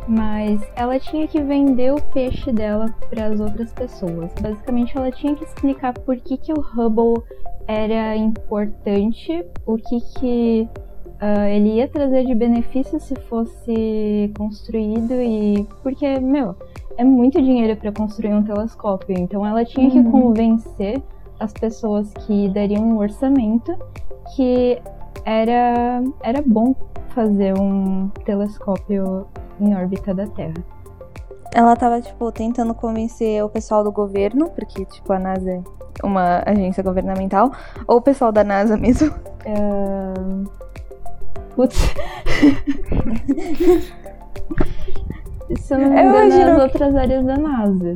[0.08, 4.32] mas ela tinha que vender o peixe dela para as outras pessoas.
[4.40, 7.22] Basicamente, ela tinha que explicar por que, que o Hubble
[7.68, 10.68] era importante, o que, que
[11.20, 16.56] ah, ele ia trazer de benefício se fosse construído e porque, meu,
[16.96, 19.16] é muito dinheiro para construir um telescópio.
[19.18, 20.10] Então, ela tinha que Uhum.
[20.10, 21.00] convencer
[21.38, 23.76] as pessoas que dariam um orçamento
[24.34, 24.78] que
[25.24, 26.74] era, era bom
[27.10, 29.26] fazer um telescópio
[29.60, 30.54] em órbita da Terra.
[31.54, 35.62] Ela tava, tipo, tentando convencer o pessoal do governo, porque, tipo, a NASA é
[36.02, 37.52] uma agência governamental,
[37.86, 39.12] ou o pessoal da NASA mesmo.
[39.46, 40.44] Ahn,
[41.54, 41.76] Putz.
[45.60, 47.92] Se eu não me Eu engano, é as que- outras áreas da NASA.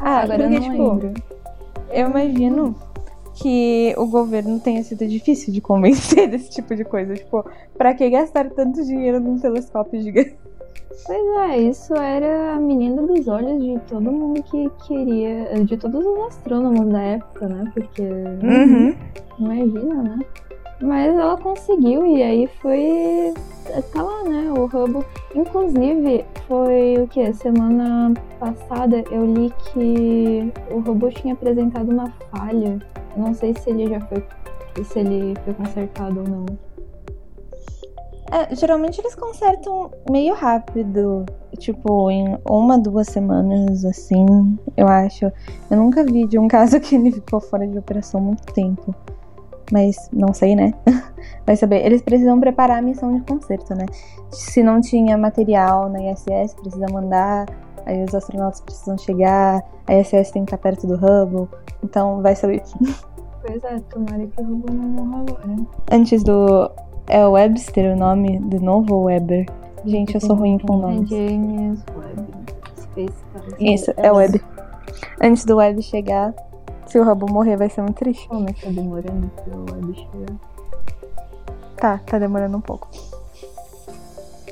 [0.00, 1.12] Ah, Agora porque, eu não tipo, lembro.
[1.90, 2.74] eu imagino
[3.34, 7.14] que o governo tenha sido difícil de convencer desse tipo de coisa.
[7.14, 7.44] Tipo,
[7.76, 10.36] pra que gastar tanto dinheiro num telescópio gigante?
[11.06, 15.64] Pois é, isso era a menina dos olhos de todo mundo que queria.
[15.64, 17.70] De todos os astrônomos da época, né?
[17.74, 18.02] Porque.
[18.02, 18.94] Uhum.
[19.38, 20.18] Imagina, né?
[20.82, 23.32] Mas ela conseguiu e aí foi.
[23.92, 24.52] Tá lá, né?
[24.52, 25.04] O Hubble.
[25.34, 27.32] Inclusive, foi o que?
[27.34, 32.78] Semana passada eu li que o Hubble tinha apresentado uma falha.
[33.16, 34.24] Não sei se ele já foi.
[34.84, 36.46] Se ele foi consertado ou não.
[38.32, 41.26] É, geralmente eles consertam meio rápido.
[41.58, 44.24] Tipo, em uma, duas semanas, assim,
[44.74, 45.30] eu acho.
[45.70, 48.94] Eu nunca vi de um caso que ele ficou fora de operação muito tempo.
[49.70, 50.72] Mas não sei, né?
[51.46, 51.84] Vai saber.
[51.84, 53.84] Eles precisam preparar a missão de conserto, né?
[54.30, 57.46] Se não tinha material na ISS, precisa mandar.
[57.86, 59.62] Aí os astronautas precisam chegar.
[59.86, 61.48] A ISS tem que estar perto do Hubble.
[61.82, 62.62] Então, vai saber.
[63.44, 65.56] Pois é, tomara que o Hubble não morra agora.
[65.90, 66.70] Antes do.
[67.08, 69.46] É o Webster o nome do novo ou Weber?
[69.84, 71.08] Gente, eu sou ruim com É nomes.
[71.08, 72.26] James Webb.
[72.80, 73.24] Space.
[73.58, 74.40] Isso, é o Web.
[75.20, 76.32] Antes do Web chegar,
[76.86, 78.28] se o Hubble morrer, vai ser muito triste.
[78.28, 80.52] Como é que tá demorando pro Webb chegar?
[81.76, 82.88] Tá, tá demorando um pouco.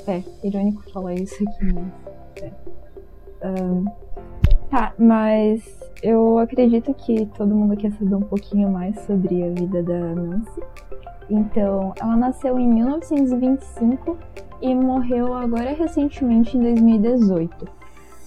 [0.07, 2.43] É, irônico falar isso aqui, mas.
[2.43, 2.51] É.
[3.43, 3.85] Ahn,
[4.69, 5.61] tá, mas
[6.01, 10.61] eu acredito que todo mundo quer saber um pouquinho mais sobre a vida da Nancy.
[11.29, 14.17] Então, ela nasceu em 1925
[14.61, 17.67] e morreu agora recentemente em 2018.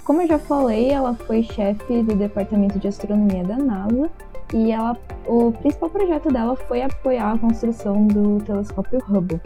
[0.04, 4.10] Como eu já falei, ela foi chefe do departamento de astronomia da NASA
[4.52, 4.96] e ela,
[5.26, 9.40] o principal projeto dela foi apoiar a construção do telescópio Hubble.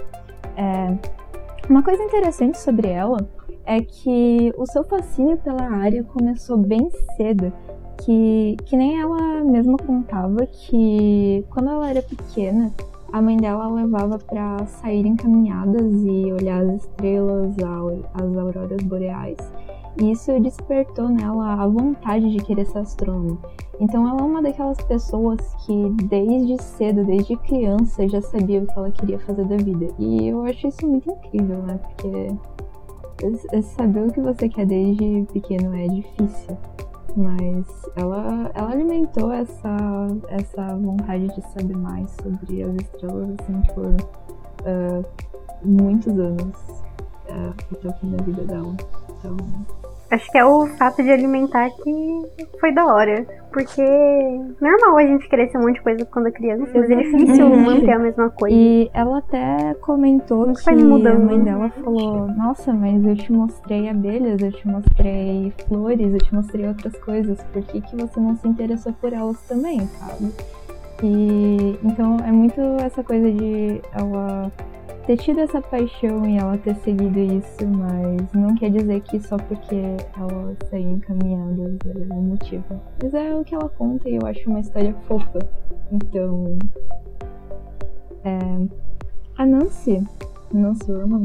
[0.57, 0.97] É,
[1.69, 3.19] uma coisa interessante sobre ela
[3.69, 7.53] é que o seu fascínio pela área começou bem cedo,
[7.99, 12.73] que, que nem ela mesma contava que quando ela era pequena,
[13.13, 17.55] a mãe dela a levava para sair em caminhadas e olhar as estrelas,
[18.15, 19.37] as auroras boreais.
[20.01, 23.39] E isso despertou nela a vontade de querer ser astrônoma.
[23.79, 28.79] Então ela é uma daquelas pessoas que desde cedo, desde criança, já sabia o que
[28.79, 29.89] ela queria fazer da vida.
[29.99, 31.79] E eu acho isso muito incrível, né?
[31.79, 32.35] Porque
[33.77, 36.57] saber o que você quer desde pequeno é difícil.
[37.17, 43.97] Mas ela, ela alimentou essa, essa vontade de saber mais sobre as estrelas, assim, por
[44.65, 45.03] ah,
[45.65, 46.57] muitos anos
[47.31, 48.77] ah, até o fim da vida dela.
[49.19, 49.37] Então,
[50.11, 52.23] Acho que é o fato de alimentar que
[52.61, 53.27] foi da hora.
[53.53, 53.83] Porque
[54.61, 57.47] normal a gente querer ser um monte de coisa quando é criança, mas é difícil
[57.47, 57.61] Uhum.
[57.65, 58.55] manter a mesma coisa.
[58.55, 61.17] E ela até comentou Isso que mudando.
[61.17, 66.19] a mãe dela falou: Nossa, mas eu te mostrei abelhas, eu te mostrei flores, eu
[66.19, 70.31] te mostrei outras coisas, por que, que você não se interessou por elas também, sabe?
[71.03, 74.51] E então é muito essa coisa de ela
[75.09, 79.39] ter tido essa paixão e ela ter seguido isso, mas não quer dizer que só
[79.39, 79.75] porque
[80.15, 82.79] ela saiu encaminhada é o motivo.
[83.03, 85.39] Mas é o que ela conta e eu acho uma história fofa.
[85.91, 86.59] Então,
[89.39, 90.07] a Nancy,
[90.53, 91.25] Nancy Urman,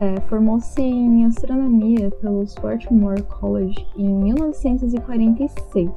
[0.00, 5.90] é, formou-se em astronomia pelo Swarthmore College em 1946.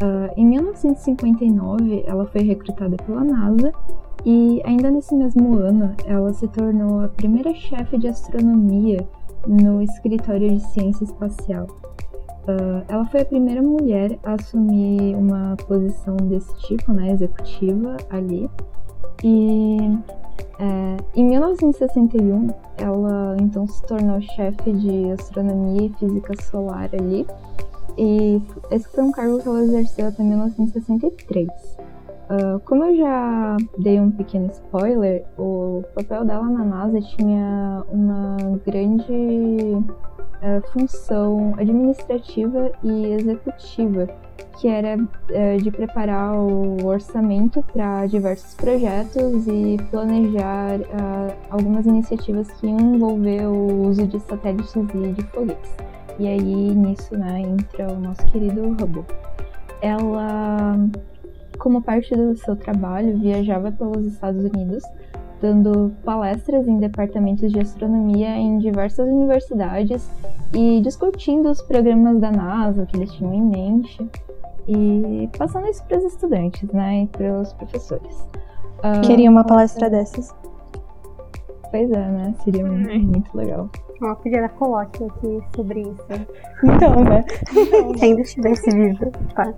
[0.00, 3.72] Ah, em 1959, ela foi recrutada pela NASA
[4.24, 9.06] e, ainda nesse mesmo ano, ela se tornou a primeira chefe de astronomia
[9.46, 11.66] no escritório de ciência espacial.
[12.48, 18.48] Ah, ela foi a primeira mulher a assumir uma posição desse tipo, né, executiva, ali.
[19.24, 19.78] E
[20.58, 22.48] é, em 1961,
[22.78, 27.26] ela então se tornou chefe de astronomia e física solar ali.
[27.98, 31.48] E esse foi um cargo que ela exerceu até 1963.
[32.28, 38.36] Ah, como eu já dei um pequeno spoiler, o papel dela na NASA tinha uma
[38.66, 39.84] grande
[40.42, 44.08] eh, função administrativa e executiva,
[44.58, 44.98] que era
[45.30, 50.80] eh, de preparar o orçamento para diversos projetos e planejar
[51.48, 55.76] algumas iniciativas que iam envolver o uso de satélites e de foguetes.
[56.18, 59.04] E aí nisso né, entra o nosso querido Hubble.
[59.82, 60.78] Ela,
[61.56, 64.82] como parte do seu trabalho, viajava pelos Estados Unidos
[65.40, 70.10] dando palestras em departamentos de astronomia em diversas universidades
[70.54, 74.10] e discutindo os programas da NASA que eles tinham em mente
[74.66, 78.28] e passando isso para os estudantes, né, e para os professores.
[78.82, 80.34] Ah, Queria uma palestra dessas.
[81.70, 82.34] Pois é, né?
[82.42, 83.68] Seria muito, muito legal.
[84.02, 86.06] Ó, podia dar colóquio aqui sobre isso.
[86.64, 87.22] Então, né?
[87.98, 89.10] Se ainda estivesse vivo.
[89.34, 89.52] Tá.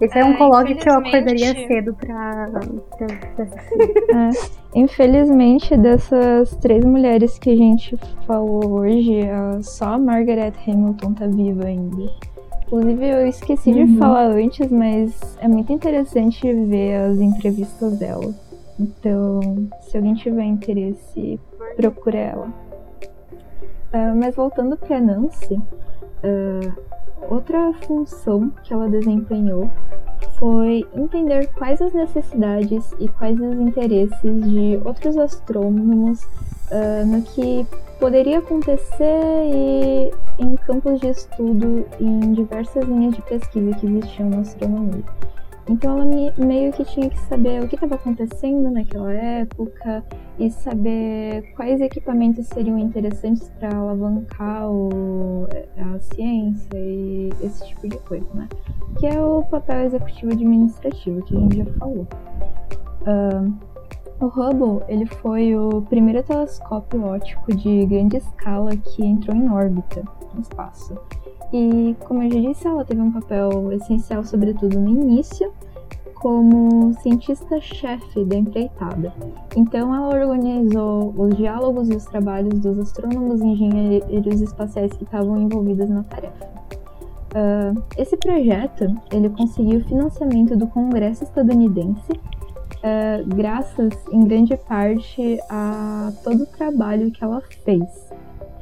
[0.00, 4.54] Esse é Ah, um colóquio que eu acordaria cedo pra, pra, pra assistir.
[4.74, 9.20] Infelizmente, dessas três mulheres que a gente falou hoje,
[9.62, 12.10] só a Margaret Hamilton tá viva ainda.
[12.66, 13.96] Inclusive, eu esqueci de Uhum.
[13.98, 18.34] falar antes, mas é muito interessante ver as entrevistas dela.
[18.80, 19.40] Então,
[19.82, 21.38] se alguém tiver interesse,
[21.76, 22.52] procure ela.
[23.92, 25.60] Ah, mas voltando para Nancy,
[26.24, 26.72] ah,
[27.28, 29.70] outra função que ela desempenhou
[30.38, 36.26] foi entender quais as necessidades e quais os interesses de outros astrônomos
[36.70, 37.66] ah, no que
[37.98, 44.40] poderia acontecer e em campos de estudo em diversas linhas de pesquisa que existiam na
[44.40, 45.04] astronomia.
[45.66, 50.04] Então ela me- meio que tinha que saber o que estava acontecendo naquela época
[50.38, 55.46] e saber quais equipamentos seriam interessantes para alavancar o-
[55.78, 58.46] a ciência e esse tipo de coisa, né?
[58.98, 62.06] Que é o papel executivo administrativo que a gente já falou.
[63.06, 63.44] Ah,
[64.20, 70.02] o Hubble ele foi o primeiro telescópio óptico de grande escala que entrou em órbita
[70.34, 70.94] no espaço.
[71.54, 75.52] E, como eu já disse, ela teve um papel essencial, sobretudo no início,
[76.16, 79.14] como cientista-chefe da empreitada.
[79.54, 85.40] Então, ela organizou os diálogos e os trabalhos dos astrônomos e engenheiros espaciais que estavam
[85.40, 86.48] envolvidos na tarefa.
[87.34, 92.12] Ah, esse projeto ele conseguiu financiamento do Congresso estadunidense
[92.82, 98.03] ah, graças em grande parte a todo o trabalho que ela fez.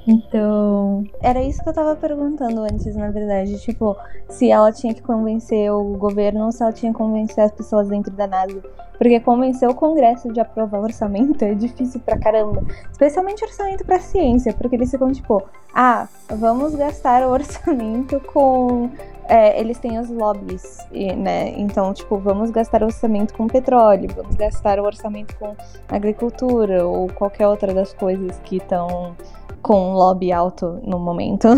[0.07, 3.59] Então, Era isso que eu tava perguntando antes, na verdade.
[3.61, 3.97] Tipo,
[4.29, 7.88] se ela tinha que convencer o governo ou se ela tinha que convencer as pessoas
[7.88, 8.62] dentro da NASA.
[8.99, 12.62] Porque convencer o Congresso de aprovar orçamento é difícil pra caramba.
[12.91, 15.43] Especialmente orçamento pra ciência, porque eles ficam tipo,
[15.75, 18.91] ah, vamos gastar o orçamento com.
[19.29, 20.79] é, eles têm os lobbies,
[21.17, 21.51] né?
[21.59, 25.57] Então, tipo, vamos gastar o orçamento com petróleo, vamos gastar o orçamento com
[25.88, 29.17] agricultura ou qualquer outra das coisas que estão
[29.62, 31.48] com lobby alto no momento.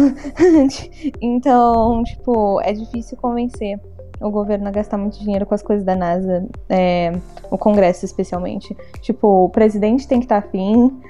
[1.21, 3.81] então, tipo, é difícil convencer
[4.21, 7.13] o governo a gastar muito dinheiro com as coisas da NASA, é,
[7.51, 8.77] o Congresso especialmente.
[9.01, 11.01] Tipo, o presidente tem que estar afim,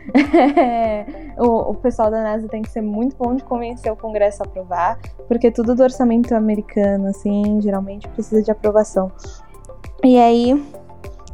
[1.39, 4.47] o, o pessoal da NASA tem que ser muito bom de convencer o Congresso a
[4.47, 4.99] aprovar,
[5.29, 9.13] porque tudo do orçamento americano, assim, geralmente precisa de aprovação.
[10.03, 10.65] E aí,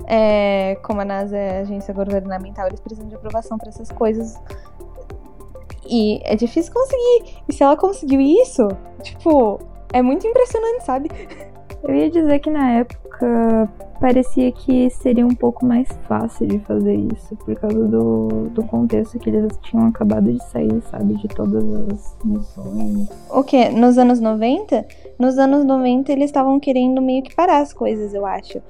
[0.07, 4.37] é, como a NASA é agência governamental, eles precisam de aprovação para essas coisas
[5.91, 7.43] E é difícil conseguir.
[7.49, 8.68] E se ela conseguiu isso,
[9.03, 9.59] tipo,
[9.93, 11.11] é muito impressionante, sabe?
[11.82, 13.68] Eu ia dizer que na época
[14.01, 19.18] parecia que seria um pouco mais fácil de fazer isso, por causa do, do contexto
[19.18, 21.14] que eles tinham acabado de sair, sabe?
[21.14, 23.09] De todas as missões.
[23.30, 23.68] O quê?
[23.68, 24.86] Nos anos 90?
[25.18, 28.61] Nos anos 90 eles estavam querendo meio que parar as coisas, eu acho.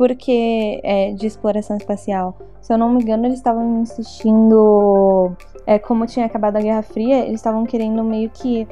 [0.00, 2.34] Porque é, de exploração espacial.
[2.62, 5.36] Se eu não me engano, eles estavam insistindo.
[5.66, 8.66] É, como tinha acabado a Guerra Fria, eles estavam querendo meio que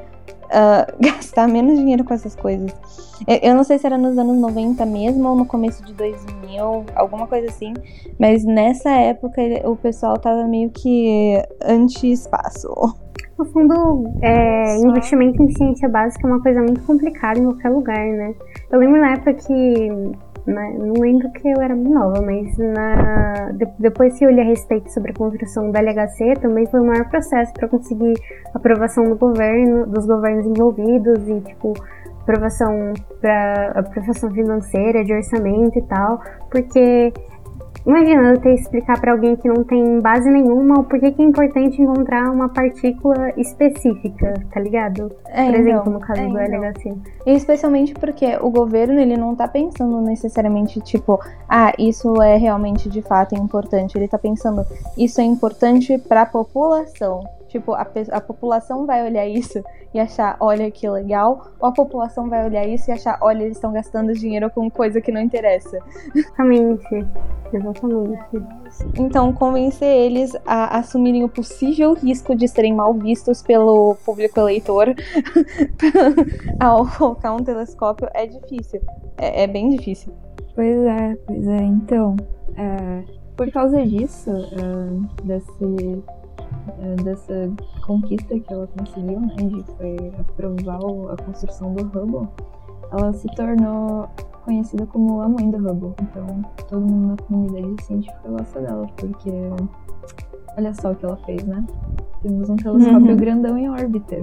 [0.46, 2.74] uh, gastar menos dinheiro com essas coisas.
[3.26, 6.86] Eu, eu, não sei se era nos anos 90 mesmo ou no começo de 2000,
[6.94, 7.74] alguma coisa assim.
[8.18, 12.70] Mas nessa época o pessoal tava meio que anti-espaço.
[13.38, 18.06] No fundo, é, investimento em ciência básica é uma coisa muito complicada em qualquer lugar,
[18.06, 18.34] né?
[18.70, 19.90] Eu lembro na época que
[20.48, 20.76] né?
[20.78, 24.44] Não lembro que eu era muito nova, mas na, de, depois que eu li a
[24.44, 28.14] respeito sobre a construção da LHC, também foi o maior processo para conseguir
[28.54, 31.74] aprovação do governo, dos governos envolvidos e, tipo,
[32.22, 36.20] aprovação para aprovação financeira, de orçamento e tal,
[36.50, 37.12] porque
[37.88, 41.22] Imagina eu ter que explicar para alguém que não tem base nenhuma o porquê que
[41.22, 45.10] é importante encontrar uma partícula específica, tá ligado?
[45.26, 46.64] É, Por exemplo, então, no caso é, do então.
[46.64, 46.94] LHC.
[47.24, 51.18] E especialmente porque o governo, ele não tá pensando necessariamente, tipo,
[51.48, 53.96] ah, isso é realmente de fato importante.
[53.96, 54.66] Ele tá pensando,
[54.98, 57.37] isso é importante pra população.
[57.48, 62.28] Tipo, a, a população vai olhar isso e achar, olha que legal, ou a população
[62.28, 65.78] vai olhar isso e achar, olha, eles estão gastando dinheiro com coisa que não interessa.
[66.14, 67.06] Exatamente.
[67.52, 68.46] Exatamente.
[68.98, 74.94] Então, convencer eles a assumirem o possível risco de serem mal vistos pelo público eleitor
[76.60, 78.80] ao colocar um telescópio é difícil.
[79.16, 80.12] É, é bem difícil.
[80.54, 81.62] Pois é, pois é.
[81.62, 82.16] Então,
[82.56, 83.04] é,
[83.36, 86.02] por causa disso, é, desse,
[87.02, 87.50] dessa
[87.86, 90.78] conquista que ela conseguiu, né, de foi aprovar
[91.12, 92.28] a construção do Hubble,
[92.92, 94.08] ela se tornou
[94.44, 95.92] conhecida como a mãe do Hubble.
[96.02, 96.26] Então,
[96.68, 99.30] todo mundo na comunidade científica gosta dela, porque
[100.56, 101.64] olha só o que ela fez, né?
[102.22, 103.16] Temos um telescópio Uhum.
[103.16, 104.16] grandão em órbita.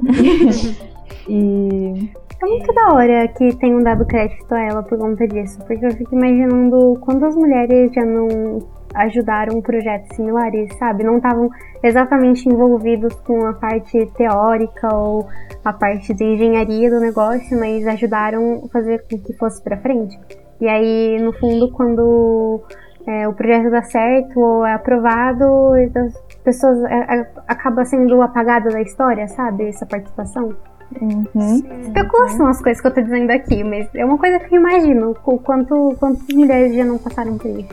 [1.28, 2.10] e
[2.42, 5.90] É muito da hora que tenham dado crédito a ela por conta disso, porque eu
[5.92, 8.58] fico imaginando quantas mulheres já não
[8.94, 11.04] ajudaram projetos similares, sabe?
[11.04, 11.50] Não estavam
[11.82, 15.26] exatamente envolvidos com a parte teórica ou
[15.64, 20.18] a parte de engenharia do negócio, mas ajudaram a fazer com que fosse pra frente.
[20.60, 22.62] E aí, no fundo, quando
[23.06, 28.68] é, o projeto dá certo ou é aprovado, as pessoas é, é, acaba sendo apagada
[28.70, 29.68] da história, sabe?
[29.68, 30.54] Essa participação.
[31.00, 31.24] Uhum.
[31.86, 35.10] Especulação as coisas que eu tô dizendo aqui, mas é uma coisa que eu imagino,
[35.24, 37.68] o quanto quantas mulheres já não passaram por isso.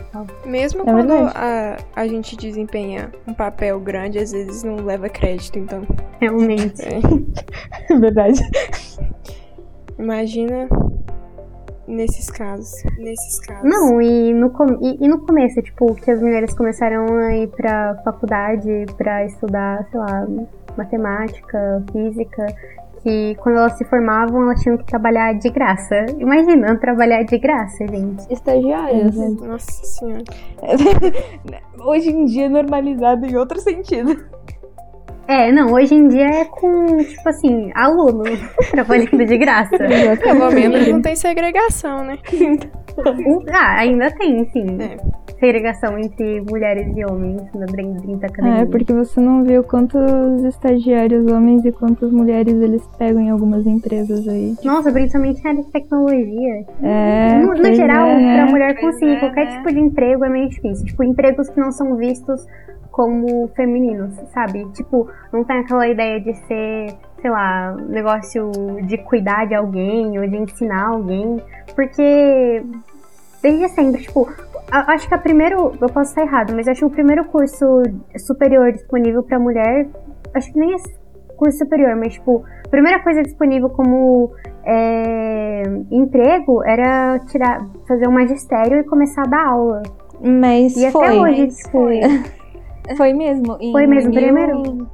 [0.46, 5.58] Mesmo É quando a, a gente desempenha um papel grande, às vezes não leva crédito,
[5.58, 5.82] então.
[6.20, 6.80] Realmente.
[6.82, 7.00] é.
[7.92, 8.40] É verdade.
[9.98, 10.68] Imagina
[11.86, 12.70] nesses casos.
[12.98, 13.64] Nesses casos.
[13.64, 17.48] Não, e no, com- e, e no começo, tipo, que as mulheres começaram a ir
[17.48, 20.26] pra faculdade pra estudar, sei lá,
[20.76, 22.46] matemática, física,
[23.08, 25.94] que quando elas se formavam, elas tinham que trabalhar de graça.
[26.18, 28.30] Imagina, trabalhar de graça, gente.
[28.30, 29.16] estagiárias.
[29.40, 30.24] Nossa senhora.
[31.80, 34.16] Hoje em dia é normalizado em outro sentido.
[35.26, 38.24] É, não, hoje em dia é com, tipo assim, aluno
[38.72, 39.76] trabalhando de graça.
[39.76, 42.16] Pelo menos não tem segregação, né?
[43.52, 44.78] Ah, ainda tem, sim.
[44.80, 44.96] É.
[45.38, 48.62] Segregação entre mulheres e homens na dentro da academia.
[48.62, 53.64] É, porque você não viu quantos estagiários homens e quantas mulheres eles pegam em algumas
[53.64, 54.56] empresas aí.
[54.64, 56.64] Nossa, principalmente na área de tecnologia.
[56.82, 59.56] É, no, no geral, é, pra mulher conseguir é, qualquer né?
[59.56, 60.86] tipo de emprego é meio difícil.
[60.86, 62.44] Tipo, empregos que não são vistos
[62.98, 64.64] como femininos, sabe?
[64.72, 68.50] Tipo, não tem aquela ideia de ser, sei lá, negócio
[68.88, 71.40] de cuidar de alguém ou de ensinar alguém.
[71.76, 72.60] Porque
[73.42, 74.28] desde sempre, tipo,
[74.70, 77.82] acho que a primeiro, eu posso estar errado, mas acho que o primeiro curso
[78.18, 79.88] superior disponível pra mulher,
[80.34, 80.76] acho que nem é
[81.36, 84.32] curso superior, mas tipo, a primeira coisa disponível como
[84.64, 89.82] é, emprego era tirar, fazer um magistério e começar a dar aula.
[90.20, 91.06] Mas E foi.
[91.06, 91.88] até hoje, tipo,
[92.96, 93.56] Foi mesmo.
[93.60, 94.88] Em Foi mesmo, mil- primeiro?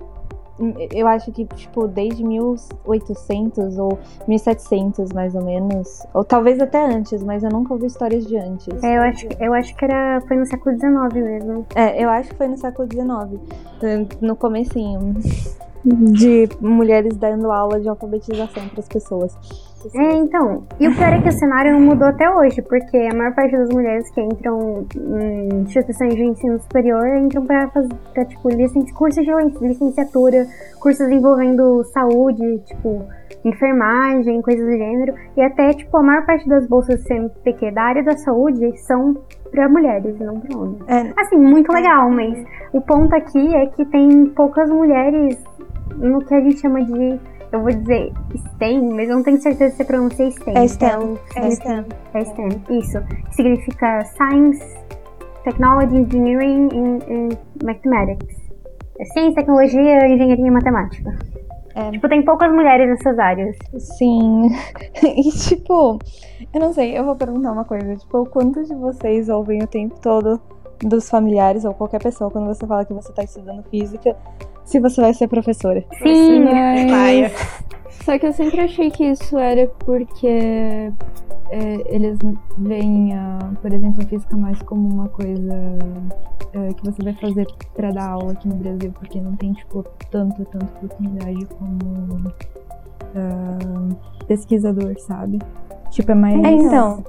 [0.92, 3.98] Eu acho que, tipo, desde 1800 ou
[4.28, 6.02] 1700, mais ou menos.
[6.14, 8.82] Ou talvez até antes, mas eu nunca ouvi histórias de antes.
[8.82, 11.66] é, eu acho, eu acho que era, foi no século XIX mesmo.
[11.74, 13.40] É, eu acho que foi no século XIX.
[14.20, 15.14] No comecinho.
[15.84, 19.36] de mulheres dando aula de alfabetização para as pessoas.
[19.94, 20.64] É, então.
[20.78, 23.56] E o pior é que o cenário não mudou até hoje, porque a maior parte
[23.56, 28.84] das mulheres que entram em instituições de ensino superior entram para fazer, pra, tipo, licen
[28.94, 29.32] cursos de
[29.66, 30.46] licenciatura,
[30.80, 33.04] cursos envolvendo saúde, tipo,
[33.44, 35.14] enfermagem, coisas do gênero.
[35.36, 39.14] E até, tipo, a maior parte das bolsas CNPq da área da saúde são
[39.50, 40.82] para mulheres e não para homens.
[40.88, 41.12] É.
[41.20, 45.42] Assim, muito legal, mas o ponto aqui é que tem poucas mulheres
[45.96, 47.20] no que a gente chama de
[47.54, 50.56] eu vou dizer STEM, mas eu não tenho certeza se você pronuncia STEM.
[50.56, 51.18] É STEM.
[51.36, 51.84] É STEM.
[52.12, 52.98] É STEM, isso.
[53.30, 54.64] Significa Science,
[55.44, 58.34] Technology, Engineering and, Mathematics.
[58.98, 61.16] É ciência, tecnologia, engenharia e matemática.
[61.76, 61.90] É.
[61.90, 63.56] Tipo, tem poucas mulheres nessas áreas.
[63.78, 64.48] Sim.
[65.02, 65.98] e tipo,
[66.52, 67.94] eu não sei, eu vou perguntar uma coisa.
[67.96, 70.40] Tipo, quantos de vocês ouvem o tempo todo
[70.80, 74.16] dos familiares ou qualquer pessoa quando você fala que você tá estudando física
[74.64, 75.84] se você vai ser professora.
[76.02, 76.44] Sim,
[76.90, 77.32] mas...
[78.04, 80.92] Só que eu sempre achei que isso era porque
[81.50, 82.18] é, eles
[82.58, 85.78] veem, a, por exemplo, a física mais como uma coisa
[86.52, 89.82] é, que você vai fazer para dar aula aqui no Brasil, porque não tem, tipo,
[90.10, 92.28] tanta, tanta oportunidade como
[93.14, 93.96] uh,
[94.26, 95.38] pesquisador, sabe?
[95.90, 96.44] Tipo, é mais.
[96.44, 97.04] É, então.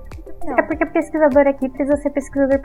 [0.48, 2.60] É porque pesquisador aqui precisa ser pesquisador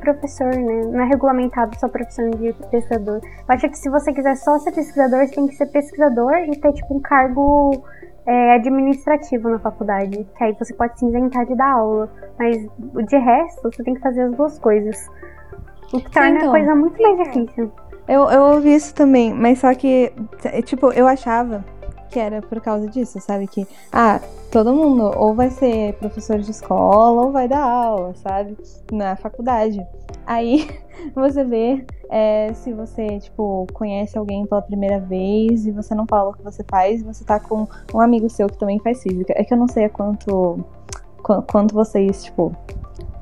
[0.00, 0.82] professor, né?
[0.84, 3.20] Não é regulamentado só profissão de pesquisador.
[3.24, 6.56] Eu acho que se você quiser só ser pesquisador, você tem que ser pesquisador e
[6.56, 7.84] ter, tipo, um cargo
[8.26, 10.26] é, administrativo na faculdade.
[10.36, 12.10] Que aí você pode se isentar de dar aula.
[12.38, 12.56] Mas
[13.06, 14.96] de resto, você tem que fazer as duas coisas.
[15.92, 17.72] O que torna então, a coisa muito mais difícil.
[18.08, 20.12] Eu, eu ouvi isso também, mas só que,
[20.64, 21.64] tipo, eu achava
[22.10, 23.46] que era por causa disso, sabe?
[23.46, 28.56] Que, ah, todo mundo ou vai ser professor de escola ou vai dar aula, sabe?
[28.92, 29.84] Na faculdade.
[30.26, 30.68] Aí
[31.14, 36.30] você vê é, se você, tipo, conhece alguém pela primeira vez e você não fala
[36.30, 39.32] o que você faz, você tá com um amigo seu que também faz física.
[39.36, 40.64] É que eu não sei a quanto,
[41.22, 42.54] quanto vocês, tipo,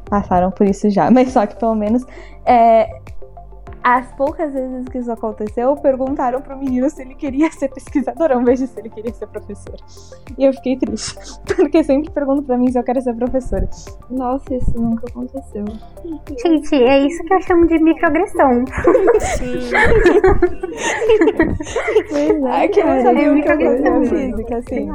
[0.09, 2.05] passaram por isso já, mas só que pelo menos
[2.45, 3.01] é,
[3.85, 8.41] as poucas vezes que isso aconteceu, perguntaram pro menino se ele queria ser pesquisador ao
[8.41, 9.75] invés de se ele queria ser professor.
[10.39, 11.15] E eu fiquei triste,
[11.55, 13.69] porque sempre perguntam pra mim se eu quero ser professora.
[14.09, 15.67] Nossa, isso nunca aconteceu.
[16.43, 18.65] Gente, é isso que eu chamo de microagressão.
[19.21, 19.59] Sim.
[22.49, 24.89] é, é que eu não sabia é o que eu fazia física, assim.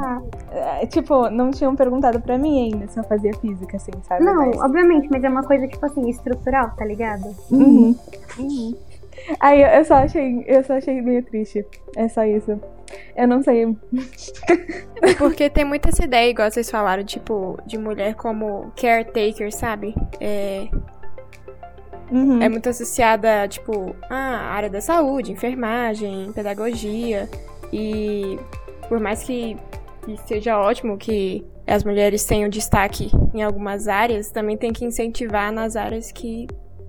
[0.50, 4.24] É, tipo, não tinham perguntado pra mim ainda se eu fazia física, assim, sabe?
[4.24, 4.60] Não, mas...
[4.60, 7.32] obviamente, mas é uma coisa, tipo assim, estrutural, tá ligado?
[7.52, 7.94] Uhum.
[8.36, 8.79] uhum.
[9.38, 11.64] Aí eu só achei, eu só achei meio triste.
[11.96, 12.60] É só isso.
[13.16, 13.76] Eu não sei.
[15.18, 19.94] Porque tem muita essa ideia, igual vocês falaram, tipo, de mulher como caretaker, sabe?
[20.20, 20.68] É.
[22.10, 22.42] Uhum.
[22.42, 27.28] É muito associada, tipo, à área da saúde, enfermagem, pedagogia.
[27.72, 28.38] E
[28.88, 29.56] por mais que,
[30.04, 35.52] que seja ótimo que as mulheres tenham destaque em algumas áreas, também tem que incentivar
[35.52, 36.48] nas áreas que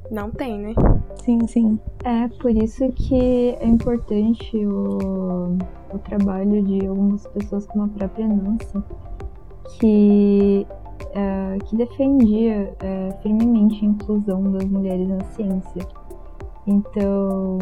[0.10, 0.74] não tem, né?
[1.16, 1.80] Sim, sim.
[2.04, 5.58] É por isso que é importante o,
[5.94, 8.84] o trabalho de algumas pessoas como a própria Nancy,
[9.80, 10.68] que,
[11.14, 15.88] é, que defendia é, firmemente a inclusão das mulheres na ciência.
[16.66, 17.58] Então,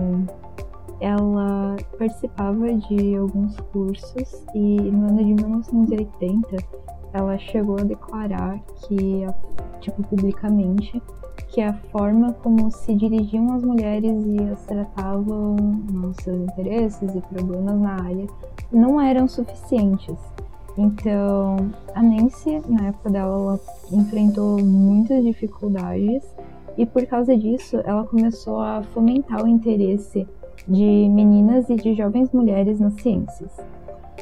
[0.99, 6.57] ela participava de alguns cursos e no ano de 1980
[7.13, 9.25] ela chegou a declarar que,
[9.79, 11.01] tipo, publicamente,
[11.47, 15.55] que a forma como se dirigiam as mulheres e as tratavam
[15.91, 18.27] nos seus interesses e problemas na área
[18.71, 20.17] não eram suficientes.
[20.77, 21.57] Então,
[21.95, 23.59] a Nancy, na época dela, ela
[23.91, 26.23] enfrentou muitas dificuldades
[26.77, 30.25] e por causa disso, ela começou a fomentar o interesse
[30.67, 33.51] de meninas e de jovens mulheres nas ciências.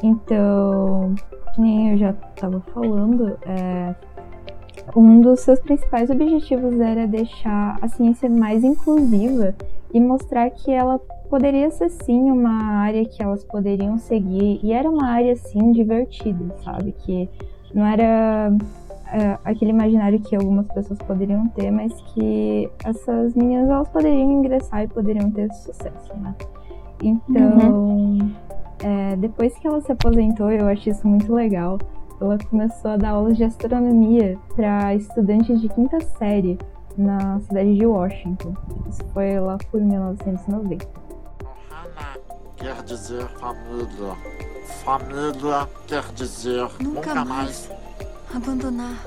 [0.02, 1.14] Então,
[1.56, 3.94] nem eu já estava falando, é,
[4.96, 9.54] um dos seus principais objetivos era deixar a ciência mais inclusiva
[9.92, 14.88] e mostrar que ela poderia ser sim uma área que elas poderiam seguir e era
[14.88, 16.92] uma área sim divertida, sabe?
[16.92, 17.28] Que
[17.74, 18.52] não era
[19.12, 24.84] é, aquele imaginário que algumas pessoas poderiam ter, mas que essas meninas elas poderiam ingressar
[24.84, 26.34] e poderiam ter sucesso, né?
[27.02, 28.30] Então, uhum.
[28.82, 31.78] É, depois que ela se aposentou, eu acho isso muito legal
[32.20, 36.58] ela começou a dar aulas de astronomia para estudantes de quinta série
[36.96, 38.54] na cidade de Washington.
[38.88, 40.84] Isso foi lá por 1990.
[41.40, 42.18] Ohana
[42.56, 44.16] quer dizer família.
[44.84, 47.70] Família quer dizer nunca, nunca mais
[48.34, 49.06] abandonar.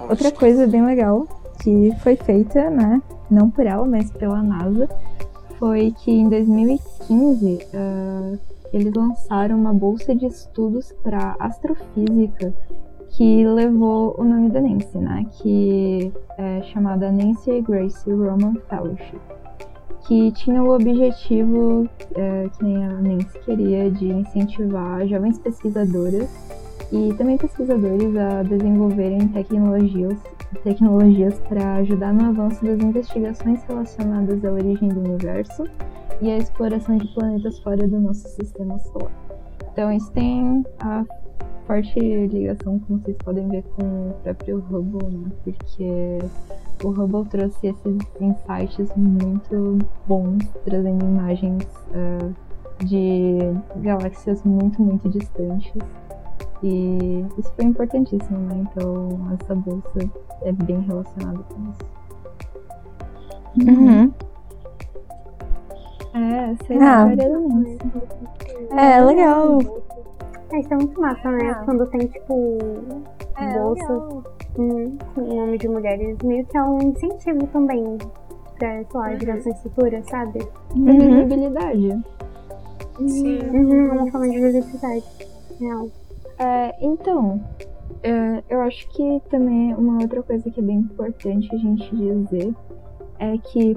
[0.00, 1.26] Outra coisa bem legal
[1.62, 4.88] que foi feita, né, não por ela, mas pela NASA,
[5.58, 8.38] foi que em 2015 uh,
[8.72, 12.52] eles lançaram uma bolsa de estudos para astrofísica
[13.10, 15.24] que levou o nome da Nancy, né?
[15.32, 19.20] Que é chamada Nancy Grace Roman Fellowship,
[20.06, 26.28] que tinha o objetivo, é, que nem a Nancy queria, de incentivar jovens pesquisadoras
[26.92, 30.18] e também pesquisadores a desenvolverem tecnologias
[30.62, 35.64] tecnologias para ajudar no avanço das investigações relacionadas à origem do universo
[36.20, 39.12] e à exploração de planetas fora do nosso sistema solar.
[39.72, 41.04] Então, isso tem a
[41.66, 45.30] forte ligação, como vocês podem ver, com o próprio Hubble, né?
[45.44, 46.18] Porque
[46.82, 52.34] o Hubble trouxe esses insights muito bons, trazendo imagens uh,
[52.84, 53.38] de
[53.76, 55.72] galáxias muito, muito distantes.
[56.62, 58.66] E isso foi importantíssimo, né?
[58.70, 59.08] Então,
[59.40, 60.10] essa bolsa
[60.42, 61.98] é bem relacionada com isso.
[63.68, 64.12] Uhum.
[66.14, 67.12] É, lá, ah.
[68.76, 69.58] É, legal.
[70.52, 71.50] É, isso é muito massa, né?
[71.50, 71.62] Ah.
[71.64, 72.58] Quando tem, tipo,
[73.36, 77.98] é, bolsas com o nome de mulheres, meio que é um incentivo também
[78.58, 79.20] pra, sei lá, uhum.
[79.20, 80.40] gerações futuras, sabe?
[80.74, 81.24] Uhum.
[81.24, 82.02] Visibilidade.
[83.06, 83.38] Sim.
[83.52, 85.04] Uhum, uma forma de visibilidade.
[85.60, 85.88] Real.
[86.38, 87.40] É, então,
[88.02, 92.54] é, eu acho que também uma outra coisa que é bem importante a gente dizer
[93.18, 93.76] é que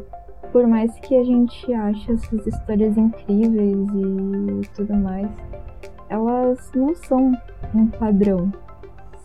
[0.51, 5.29] por mais que a gente ache essas histórias incríveis e tudo mais,
[6.09, 7.31] elas não são
[7.73, 8.51] um padrão,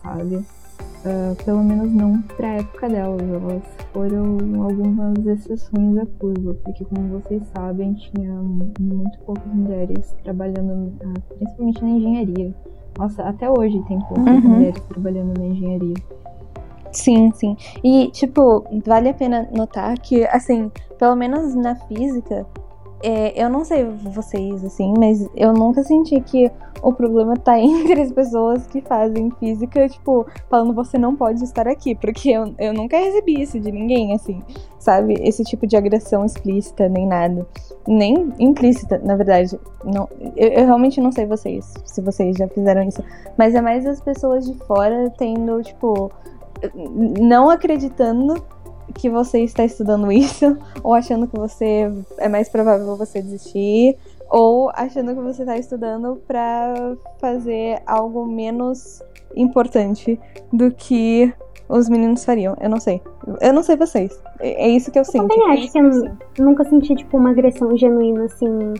[0.01, 0.37] sabe?
[0.37, 3.21] Uh, pelo menos não pra época delas.
[3.21, 8.33] Elas foram algumas exceções à curva, porque como vocês sabem, tinha
[8.79, 12.53] muito poucas mulheres trabalhando, uh, principalmente na engenharia.
[12.97, 14.49] Nossa, até hoje tem poucas uhum.
[14.49, 15.95] mulheres trabalhando na engenharia.
[16.91, 17.55] Sim, sim.
[17.83, 22.45] E, tipo, vale a pena notar que, assim, pelo menos na física,
[23.03, 28.01] é, eu não sei vocês, assim, mas eu nunca senti que o problema tá entre
[28.01, 32.73] as pessoas que fazem física, tipo, falando você não pode estar aqui, porque eu, eu
[32.73, 34.41] nunca recebi isso de ninguém, assim,
[34.79, 35.13] sabe?
[35.21, 37.45] Esse tipo de agressão explícita, nem nada.
[37.87, 39.59] Nem implícita, na verdade.
[39.83, 43.03] Não, eu, eu realmente não sei vocês, se vocês já fizeram isso,
[43.37, 46.11] mas é mais as pessoas de fora tendo, tipo,
[47.19, 48.43] não acreditando
[48.93, 53.97] que você está estudando isso, ou achando que você é mais provável você desistir,
[54.29, 59.01] ou achando que você está estudando para fazer algo menos
[59.35, 60.19] importante
[60.51, 61.33] do que
[61.69, 62.55] os meninos fariam.
[62.59, 63.01] Eu não sei.
[63.41, 64.21] Eu não sei vocês.
[64.39, 65.27] É, é isso que eu, eu sinto.
[65.27, 68.73] Também é acho que, eu, nunca senti tipo uma agressão genuína assim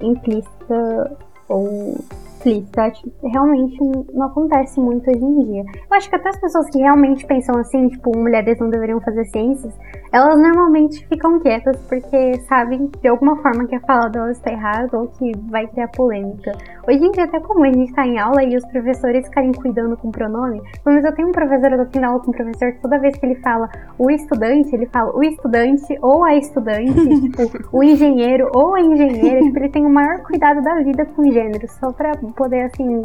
[0.00, 1.16] implícita
[1.48, 1.96] ou
[2.42, 2.92] explícita.
[3.22, 3.78] Realmente
[4.12, 5.62] não acontece muito hoje em dia.
[5.90, 9.24] Eu acho que até as pessoas que realmente pensam assim, tipo, mulheres não deveriam fazer
[9.26, 9.72] ciências,
[10.12, 14.98] elas normalmente ficam quietas porque sabem de alguma forma que a fala delas está errada
[14.98, 16.52] ou que vai criar polêmica.
[16.86, 19.96] Hoje em dia, até como a gente está em aula e os professores ficarem cuidando
[19.96, 22.72] com o pronome, pelo menos eu tenho um professor, eu tô aula com um professor
[22.72, 23.68] que toda vez que ele fala
[23.98, 26.92] o estudante, ele fala o estudante ou a estudante,
[27.30, 31.24] tipo, o engenheiro ou a engenheira, tipo, ele tem o maior cuidado da vida com
[31.30, 33.02] gênero, só pra poder, assim,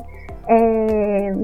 [0.47, 1.35] é,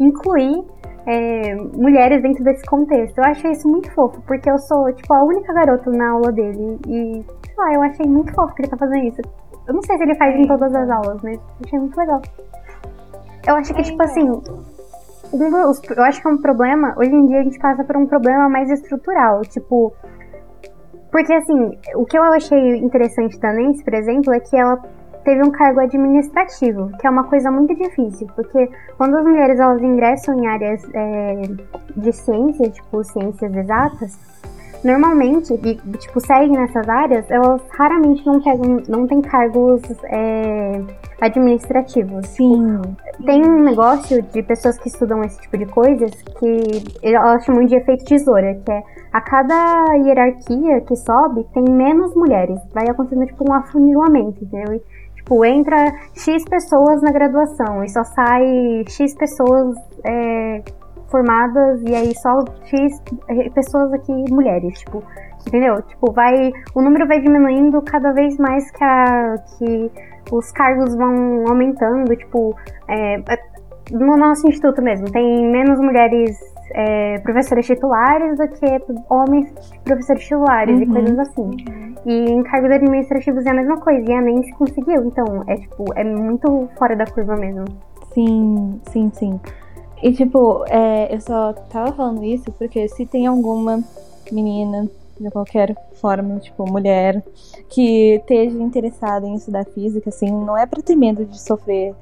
[0.00, 0.64] incluir
[1.06, 3.18] é, mulheres dentro desse contexto.
[3.18, 6.78] Eu achei isso muito fofo, porque eu sou, tipo, a única garota na aula dele.
[6.86, 9.20] E, sei lá, eu achei muito fofo que ele tá fazendo isso.
[9.66, 12.20] Eu não sei se ele faz em todas as aulas, mas achei muito legal.
[13.46, 14.30] Eu acho que, tipo assim,
[15.32, 17.96] um dos, eu acho que é um problema, hoje em dia a gente passa por
[17.96, 19.92] um problema mais estrutural, tipo.
[21.10, 24.80] Porque assim, o que eu achei interessante da Nancy, por exemplo, é que ela
[25.24, 29.82] teve um cargo administrativo, que é uma coisa muito difícil, porque quando as mulheres elas
[29.82, 31.42] ingressam em áreas é,
[31.96, 34.18] de ciência, tipo ciências exatas,
[34.84, 40.82] normalmente, e, tipo, seguem nessas áreas, elas raramente não, pegam, não têm cargos é,
[41.20, 42.26] administrativos.
[42.28, 42.80] Sim.
[43.24, 47.76] Tem um negócio de pessoas que estudam esse tipo de coisas que elas chamam de
[47.76, 52.58] efeito tesoura, que é a cada hierarquia que sobe, tem menos mulheres.
[52.72, 54.80] Vai acontecendo tipo um afunilamento, entendeu?
[55.22, 55.76] Tipo, entra
[56.14, 60.62] X pessoas na graduação e só sai X pessoas é,
[61.08, 63.00] formadas e aí só X
[63.54, 65.02] pessoas aqui mulheres, tipo,
[65.46, 65.80] entendeu?
[65.82, 66.52] Tipo, vai.
[66.74, 69.90] O número vai diminuindo cada vez mais que, a, que
[70.32, 72.56] os cargos vão aumentando, tipo,
[72.88, 73.22] é,
[73.92, 78.66] no nosso instituto mesmo, tem menos mulheres é, professores titulares do que
[79.08, 79.52] homens
[79.84, 80.82] professores titulares uhum.
[80.82, 81.42] e coisas assim.
[81.42, 81.94] Uhum.
[82.04, 85.84] E em cargos administrativos é a mesma coisa, e a Nancy conseguiu, então é tipo,
[85.94, 87.64] é muito fora da curva mesmo.
[88.12, 89.40] Sim, sim, sim.
[90.02, 93.82] E tipo, é, eu só tava falando isso porque se tem alguma
[94.30, 94.88] menina
[95.20, 97.22] de qualquer forma, tipo, mulher
[97.68, 101.94] que esteja interessada em estudar física, assim, não é para ter medo de sofrer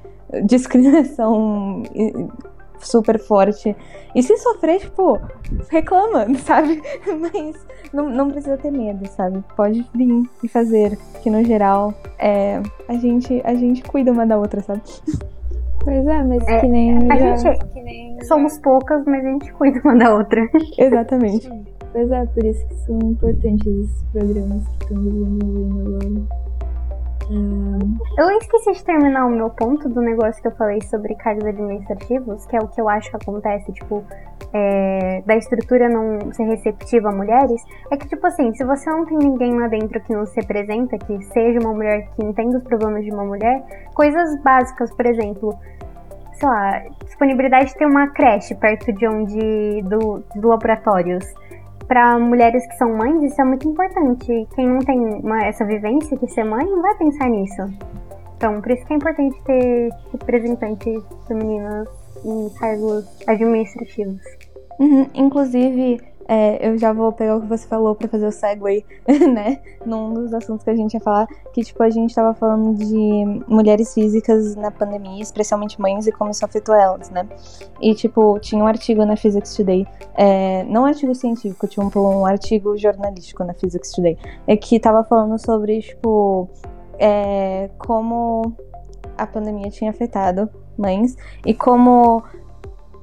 [0.44, 1.82] discriminação
[2.81, 3.76] super forte.
[4.14, 5.20] E se sofrer, tipo,
[5.68, 6.83] reclama, sabe?
[7.07, 9.43] Mas não, não precisa ter medo, sabe?
[9.57, 14.39] Pode vir e fazer, que no geral é, a, gente, a gente cuida uma da
[14.39, 14.83] outra, sabe?
[15.83, 17.11] Pois é, mas é, que nem.
[17.11, 18.61] A já, gente que nem somos já...
[18.61, 20.47] poucas, mas a gente cuida uma da outra.
[20.76, 21.51] Exatamente.
[21.91, 26.49] Pois é, por isso que são importantes esses programas que estão desenvolvendo agora.
[28.18, 32.45] Eu esqueci de terminar o meu ponto do negócio que eu falei sobre cargos administrativos,
[32.47, 34.05] que é o que eu acho que acontece, tipo,
[34.53, 37.62] é, da estrutura não ser receptiva a mulheres.
[37.91, 40.99] É que, tipo assim, se você não tem ninguém lá dentro que não se representa,
[40.99, 43.62] que seja uma mulher que entenda os problemas de uma mulher,
[43.95, 45.57] coisas básicas, por exemplo,
[46.33, 49.83] sei lá, disponibilidade de ter uma creche perto de onde.
[49.83, 51.24] do, do laboratórios
[51.91, 54.47] para mulheres que são mães, isso é muito importante.
[54.55, 57.62] Quem não tem uma, essa vivência de ser mãe não vai pensar nisso.
[58.36, 61.88] Então, por isso que é importante ter representantes femininas
[62.24, 64.22] em cargos administrativos.
[64.78, 65.05] Uhum.
[65.16, 68.84] Inclusive, é, eu já vou pegar o que você falou para fazer o segue,
[69.32, 69.60] né?
[69.84, 73.42] Num dos assuntos que a gente ia falar, que tipo, a gente tava falando de
[73.48, 77.28] mulheres físicas na pandemia, especialmente mães, e como isso afetou elas, né?
[77.80, 81.90] E tipo, tinha um artigo na Physics Today, é, não um artigo científico, tinha um,
[81.98, 84.16] um artigo jornalístico na Physics Today,
[84.46, 86.48] é que tava falando sobre, tipo,
[86.98, 88.54] é, como
[89.16, 90.48] a pandemia tinha afetado
[90.78, 92.22] mães e como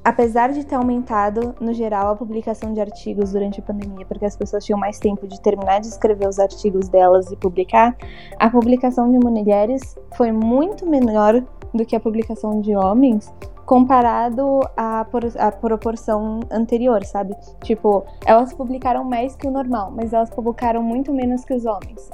[0.08, 4.34] apesar de ter aumentado, no geral, a publicação de artigos durante a pandemia, porque as
[4.34, 7.94] pessoas tinham mais tempo de terminar de escrever os artigos delas e publicar,
[8.38, 11.44] a publicação de mulheres foi muito menor
[11.74, 13.30] do que a publicação de homens,
[13.66, 15.06] comparado à,
[15.38, 17.36] à proporção anterior, sabe?
[17.62, 22.08] Tipo, elas publicaram mais que o normal, mas elas publicaram muito menos que os homens.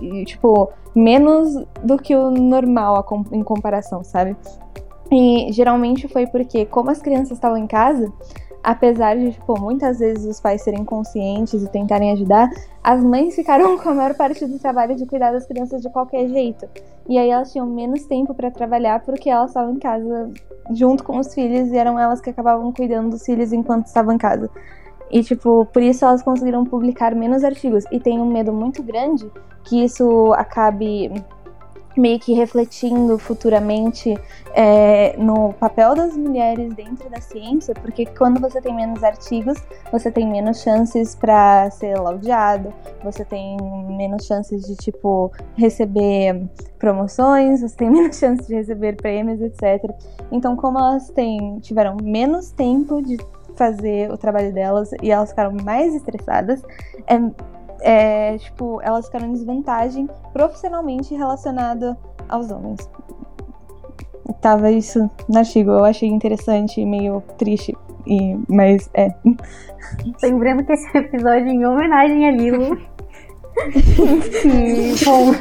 [0.00, 4.36] E, tipo, menos do que o normal em comparação, sabe?
[5.12, 8.10] E geralmente foi porque, como as crianças estavam em casa,
[8.62, 12.48] apesar de, tipo, muitas vezes os pais serem conscientes e tentarem ajudar,
[12.82, 16.28] as mães ficaram com a maior parte do trabalho de cuidar das crianças de qualquer
[16.28, 16.66] jeito.
[17.08, 20.30] E aí elas tinham menos tempo para trabalhar porque elas estavam em casa
[20.70, 24.18] junto com os filhos e eram elas que acabavam cuidando dos filhos enquanto estavam em
[24.18, 24.48] casa.
[25.10, 27.84] E, tipo, por isso elas conseguiram publicar menos artigos.
[27.92, 29.30] E tenho um medo muito grande
[29.64, 31.12] que isso acabe
[31.96, 34.18] meio que refletindo futuramente
[34.54, 39.58] é, no papel das mulheres dentro da ciência, porque quando você tem menos artigos,
[39.90, 42.72] você tem menos chances para ser laudeado,
[43.02, 43.56] você tem
[43.88, 49.90] menos chances de tipo receber promoções, você tem menos chances de receber prêmios, etc.
[50.30, 53.16] Então, como elas têm, tiveram menos tempo de
[53.56, 56.62] fazer o trabalho delas e elas ficaram mais estressadas,
[57.06, 57.18] é
[57.82, 61.96] é, tipo, elas ficaram em desvantagem profissionalmente relacionada
[62.28, 62.88] aos homens.
[64.40, 67.76] Tava isso no artigo, eu achei interessante e meio triste,
[68.06, 69.12] e, mas é.
[70.22, 72.78] Lembrando que esse episódio é em homenagem a Lilo.
[74.40, 75.32] Sim, bom.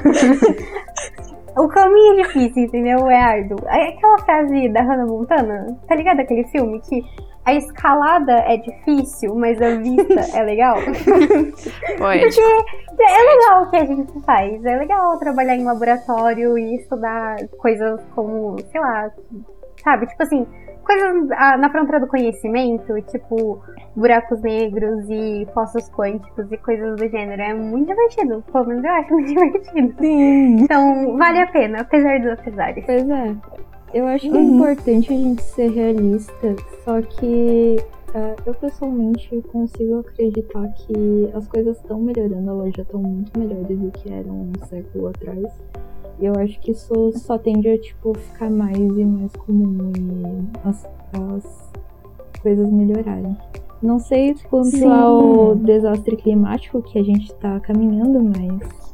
[1.58, 3.10] O caminho é difícil, entendeu?
[3.10, 3.58] É árduo.
[3.68, 7.04] É aquela frase da Hannah Montana, tá ligado aquele filme que
[7.44, 10.76] a escalada é difícil, mas a vista é legal.
[10.76, 14.64] Porque é legal o que a gente faz.
[14.64, 19.12] É legal trabalhar em laboratório e estudar coisas como, sei lá,
[19.84, 20.08] sabe?
[20.08, 20.48] Tipo assim,
[20.84, 21.28] coisas
[21.60, 23.62] na fronteira do conhecimento, tipo
[23.96, 27.42] buracos negros e poços quânticos e coisas do gênero.
[27.42, 28.44] É muito divertido.
[28.52, 29.94] Pelo menos eu acho muito divertido.
[30.00, 30.62] Sim.
[30.62, 32.86] Então, vale a pena, apesar dos apesares.
[32.86, 33.36] Pois é.
[33.94, 34.40] Eu acho que é uhum.
[34.40, 37.78] é importante a gente ser realista, só que
[38.16, 43.78] uh, eu pessoalmente consigo acreditar que as coisas estão melhorando, elas já estão muito melhores
[43.78, 45.46] do que eram um século atrás.
[46.20, 50.68] E eu acho que isso só tende a tipo, ficar mais e mais comum e
[50.68, 51.72] as, as
[52.42, 53.36] coisas melhorarem.
[53.82, 54.86] Não sei quanto Sim.
[54.86, 58.91] ao desastre climático que a gente está caminhando, mas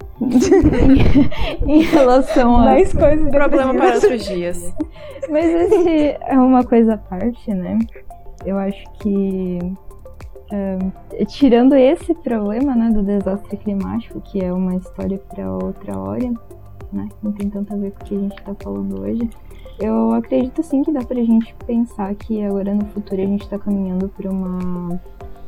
[1.65, 4.73] em, relação a mais coisas problema para outros dias.
[5.29, 7.77] Mas esse é uma coisa à parte, né?
[8.45, 9.59] Eu acho que
[10.51, 16.31] uh, tirando esse problema, né, do desastre climático, que é uma história para outra hora,
[16.91, 17.07] né?
[17.21, 19.29] Não tem tanto a ver com o que a gente está falando hoje.
[19.79, 23.59] Eu acredito sim que dá pra gente pensar que agora no futuro a gente está
[23.59, 24.99] caminhando para uma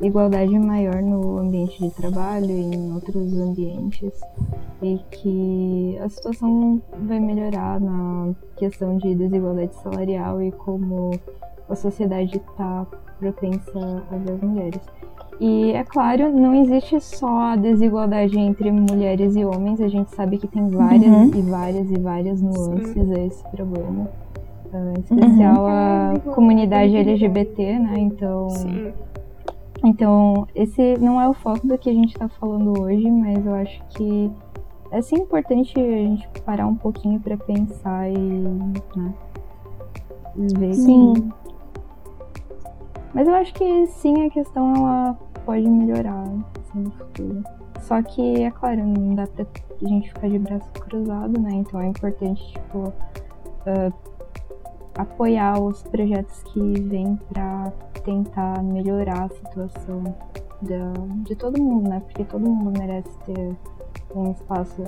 [0.02, 4.14] igualdade maior no ambiente de trabalho e em outros ambientes
[4.82, 11.20] e que a situação vai melhorar na questão de desigualdade salarial e como
[11.70, 12.86] a sociedade está
[13.20, 14.82] propensa a ver as mulheres.
[15.40, 20.38] E é claro, não existe só a desigualdade entre mulheres e homens, a gente sabe
[20.38, 21.32] que tem várias uhum.
[21.34, 23.14] e várias e várias nuances Sim.
[23.14, 24.10] a esse problema.
[24.74, 25.68] Uh, em especial uhum.
[25.68, 27.94] a comunidade LGBT, né?
[27.98, 28.50] Então.
[28.50, 28.94] Sim.
[29.84, 33.56] Então, esse não é o foco do que a gente está falando hoje, mas eu
[33.56, 34.30] acho que
[34.92, 39.14] é sim importante a gente parar um pouquinho para pensar e né,
[40.36, 41.14] ver sim.
[41.14, 41.30] Que...
[43.14, 47.44] Mas eu acho que sim, a questão ela pode melhorar assim, no futuro.
[47.82, 49.46] Só que, é claro, não dá pra
[49.82, 51.52] gente ficar de braço cruzado, né?
[51.54, 53.94] Então é importante, tipo, uh,
[54.96, 57.72] apoiar os projetos que vêm pra
[58.04, 60.04] tentar melhorar a situação
[60.62, 60.94] da,
[61.24, 62.02] de todo mundo, né?
[62.02, 63.56] Porque todo mundo merece ter
[64.14, 64.84] um espaço,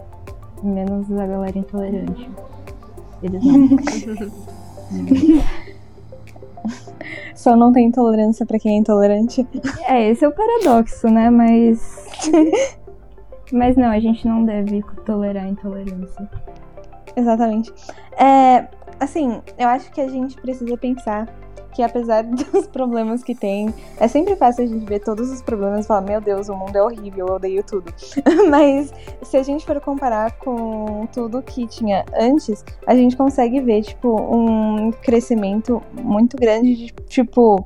[0.61, 2.30] menos a galera intolerante.
[3.24, 3.69] Eles não.
[7.36, 9.45] Só não tem intolerância para quem é intolerante.
[9.88, 11.30] É, esse é o paradoxo, né?
[11.30, 12.07] Mas.
[13.51, 16.30] Mas não, a gente não deve tolerar a intolerância.
[17.16, 17.74] Exatamente.
[18.18, 21.28] É, assim, eu acho que a gente precisa pensar
[21.74, 25.86] que apesar dos problemas que tem, é sempre fácil a gente ver todos os problemas
[25.86, 27.91] e falar, meu Deus, o mundo é horrível, eu odeio tudo.
[28.49, 28.93] Mas
[29.24, 34.09] se a gente for comparar com tudo que tinha antes, a gente consegue ver, tipo,
[34.09, 37.65] um crescimento muito grande de, tipo,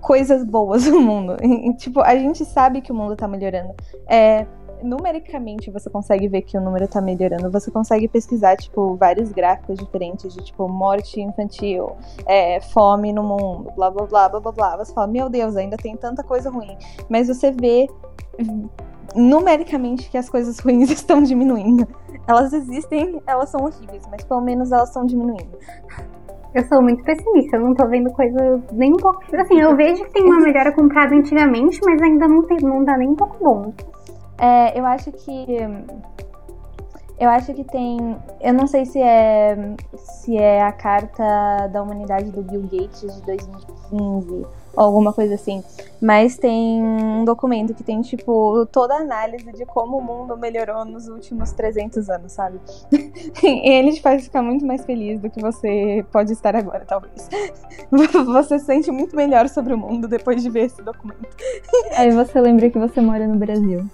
[0.00, 1.36] coisas boas no mundo.
[1.62, 3.74] E, tipo, a gente sabe que o mundo tá melhorando.
[4.08, 4.46] É
[4.82, 7.50] numericamente você consegue ver que o número tá melhorando.
[7.50, 13.72] Você consegue pesquisar, tipo, vários gráficos diferentes de, tipo, morte infantil, é, fome no mundo,
[13.76, 14.76] blá, blá, blá, blá, blá, blá.
[14.78, 16.76] Você fala, meu Deus, ainda tem tanta coisa ruim.
[17.08, 17.88] Mas você vê
[19.14, 21.86] numericamente que as coisas ruins estão diminuindo.
[22.26, 25.58] Elas existem, elas são horríveis, mas pelo menos elas estão diminuindo.
[26.54, 29.22] Eu sou muito pessimista, eu não tô vendo coisa nem um pouco.
[29.34, 32.96] Assim, eu vejo que tem uma melhora comprada antigamente, mas ainda não, tem, não dá
[32.96, 33.72] nem um pouco bom.
[34.42, 35.46] É, eu acho que.
[37.16, 38.16] Eu acho que tem.
[38.40, 43.22] Eu não sei se é se é a carta da humanidade do Bill Gates de
[43.22, 45.62] 2015 ou alguma coisa assim.
[46.00, 50.84] Mas tem um documento que tem, tipo, toda a análise de como o mundo melhorou
[50.84, 52.58] nos últimos 300 anos, sabe?
[53.42, 57.28] e ele te faz ficar muito mais feliz do que você pode estar agora, talvez.
[58.26, 61.28] Você se sente muito melhor sobre o mundo depois de ver esse documento.
[61.96, 63.84] Aí você lembra que você mora no Brasil.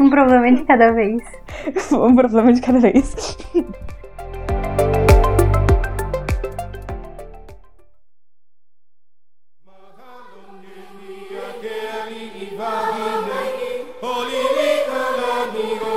[0.00, 1.22] Um problema de cada vez.
[1.92, 3.14] um problema de cada vez.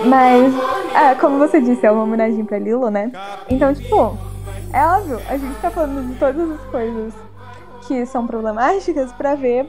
[0.07, 0.53] Mas,
[0.95, 3.11] é, como você disse, é uma homenagem pra Lilo, né?
[3.49, 4.17] Então, tipo,
[4.71, 7.13] é óbvio, a gente tá falando de todas as coisas
[7.87, 9.67] que são problemáticas pra ver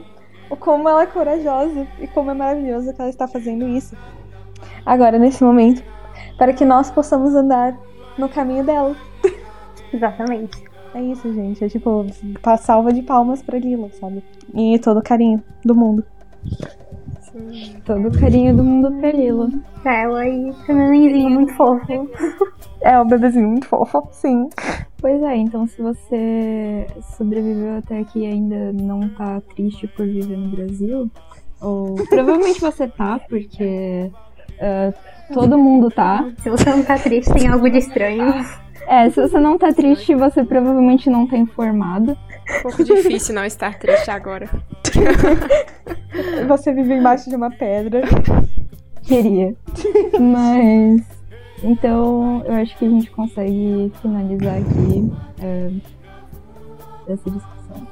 [0.55, 3.95] como ela é corajosa e como é maravilhoso que ela está fazendo isso.
[4.85, 5.83] Agora, nesse momento,
[6.37, 7.77] para que nós possamos andar
[8.17, 8.95] no caminho dela.
[9.93, 10.67] Exatamente.
[10.93, 11.63] É isso, gente.
[11.63, 12.05] É tipo,
[12.59, 14.23] salva de palmas pra Lila, sabe?
[14.53, 16.03] E todo o carinho do mundo.
[17.21, 17.75] Sim.
[17.85, 19.49] Todo o carinho do mundo pra Lila.
[19.85, 22.09] Ela e esse nenenzinho muito fofo.
[22.81, 24.49] É, o um bebezinho muito fofo, sim.
[25.07, 26.85] Pois é, então se você
[27.15, 31.09] sobreviveu até aqui e ainda não tá triste por viver no Brasil,
[31.61, 34.11] ou provavelmente você tá, porque
[34.55, 36.29] uh, todo mundo tá.
[36.39, 38.25] Se você não tá triste, tem algo de estranho.
[38.89, 42.11] É, se você não tá triste, você provavelmente não tá informado.
[42.11, 44.49] Um pouco difícil não estar triste agora.
[46.47, 48.03] Você vive embaixo de uma pedra.
[49.03, 49.53] Queria.
[50.17, 51.16] Mas
[51.63, 55.71] então, eu acho que a gente consegue finalizar aqui é,
[57.07, 57.87] essa discussão.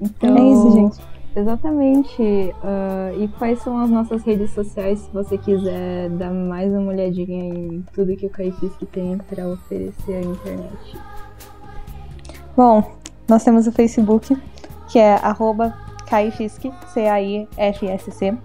[0.00, 1.12] Então, é isso, gente.
[1.34, 2.22] Exatamente.
[2.22, 7.44] Uh, e quais são as nossas redes sociais, se você quiser dar mais uma olhadinha
[7.44, 10.98] em tudo que o Caifisque tem para oferecer à internet?
[12.56, 12.84] Bom,
[13.28, 14.36] nós temos o Facebook,
[14.88, 15.74] que é arroba
[16.06, 18.36] Caifisque, C-A-I-F-S-C.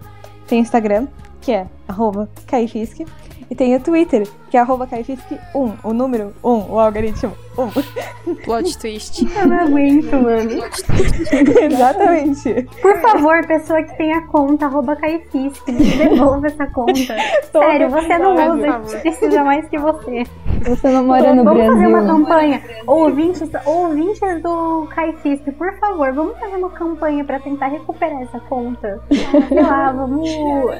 [0.47, 1.07] Tem Instagram,
[1.41, 3.05] que é arroba Caifisque.
[3.49, 8.35] E tem o Twitter, que é arroba Caifisque1, o número 1, o algoritmo 1.
[8.45, 9.27] Plot twist.
[9.35, 10.51] Eu não aguento, mano.
[11.71, 12.67] Exatamente.
[12.81, 16.93] Por favor, pessoa que tem a conta, arroba Caifisque, devolva essa conta.
[17.51, 20.23] Sério, você não usa, a gente precisa mais que você.
[20.65, 21.75] Você não mora no vamos Brasil.
[21.75, 22.61] Vamos fazer uma campanha.
[22.85, 28.99] Ouvintes, ouvintes do Caifisque, por favor, vamos fazer uma campanha pra tentar recuperar essa conta.
[29.09, 30.29] Sei lá, vamos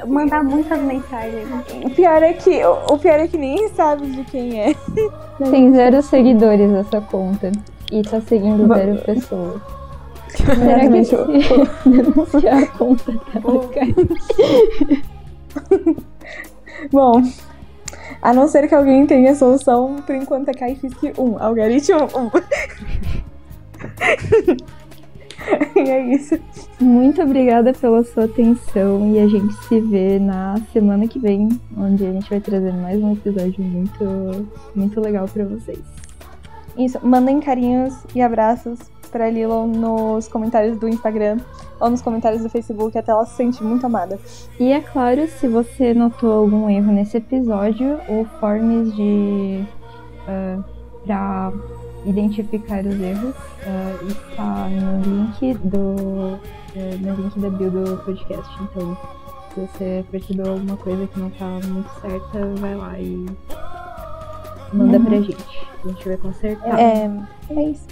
[0.07, 1.47] mandar muitas mensagens.
[1.83, 4.75] O pior é que, o pior é que ninguém sabe de quem é.
[5.51, 7.51] Tem zero seguidores essa conta.
[7.91, 9.61] e tá seguindo zero pessoas.
[10.37, 11.15] Será que se
[11.89, 13.95] denunciar a conta dela cai?
[16.91, 17.23] Bom,
[18.21, 22.31] a não ser que alguém tenha solução, por enquanto é Kaifisk 1, algoritmo 1.
[25.79, 26.37] e é isso.
[26.79, 32.05] Muito obrigada pela sua atenção e a gente se vê na semana que vem, onde
[32.05, 35.96] a gente vai trazer mais um episódio muito, muito legal para vocês.
[36.77, 41.39] Isso, mandem carinhos e abraços pra Lilo nos comentários do Instagram
[41.79, 44.19] ou nos comentários do Facebook, até ela se sente muito amada.
[44.59, 49.65] E é claro, se você notou algum erro nesse episódio, o Forms de.
[50.27, 50.63] Uh,
[51.05, 51.53] pra
[52.05, 56.37] identificar os erros uh, está no link do.
[56.75, 58.51] Uh, no link da bio do podcast.
[58.61, 58.97] Então,
[59.53, 63.25] se você percebeu alguma coisa que não tá muito certa, vai lá e
[64.73, 65.05] manda uhum.
[65.05, 65.37] pra gente.
[65.83, 66.79] A gente vai consertar.
[66.79, 67.11] É,
[67.49, 67.87] é isso.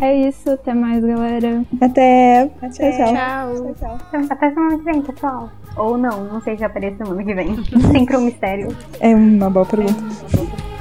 [0.00, 0.50] É isso.
[0.50, 1.64] Até mais, galera.
[1.80, 2.50] Até.
[2.62, 3.14] Até tchau.
[3.14, 3.74] Tchau.
[3.74, 3.98] tchau.
[4.10, 4.26] tchau.
[4.30, 5.50] Até semana que vem, pessoal.
[5.76, 7.56] Ou não, não sei se aparece semana que vem.
[7.92, 8.76] Sempre um mistério.
[9.00, 9.92] É uma boa pergunta.
[9.92, 10.79] É uma boa pergunta.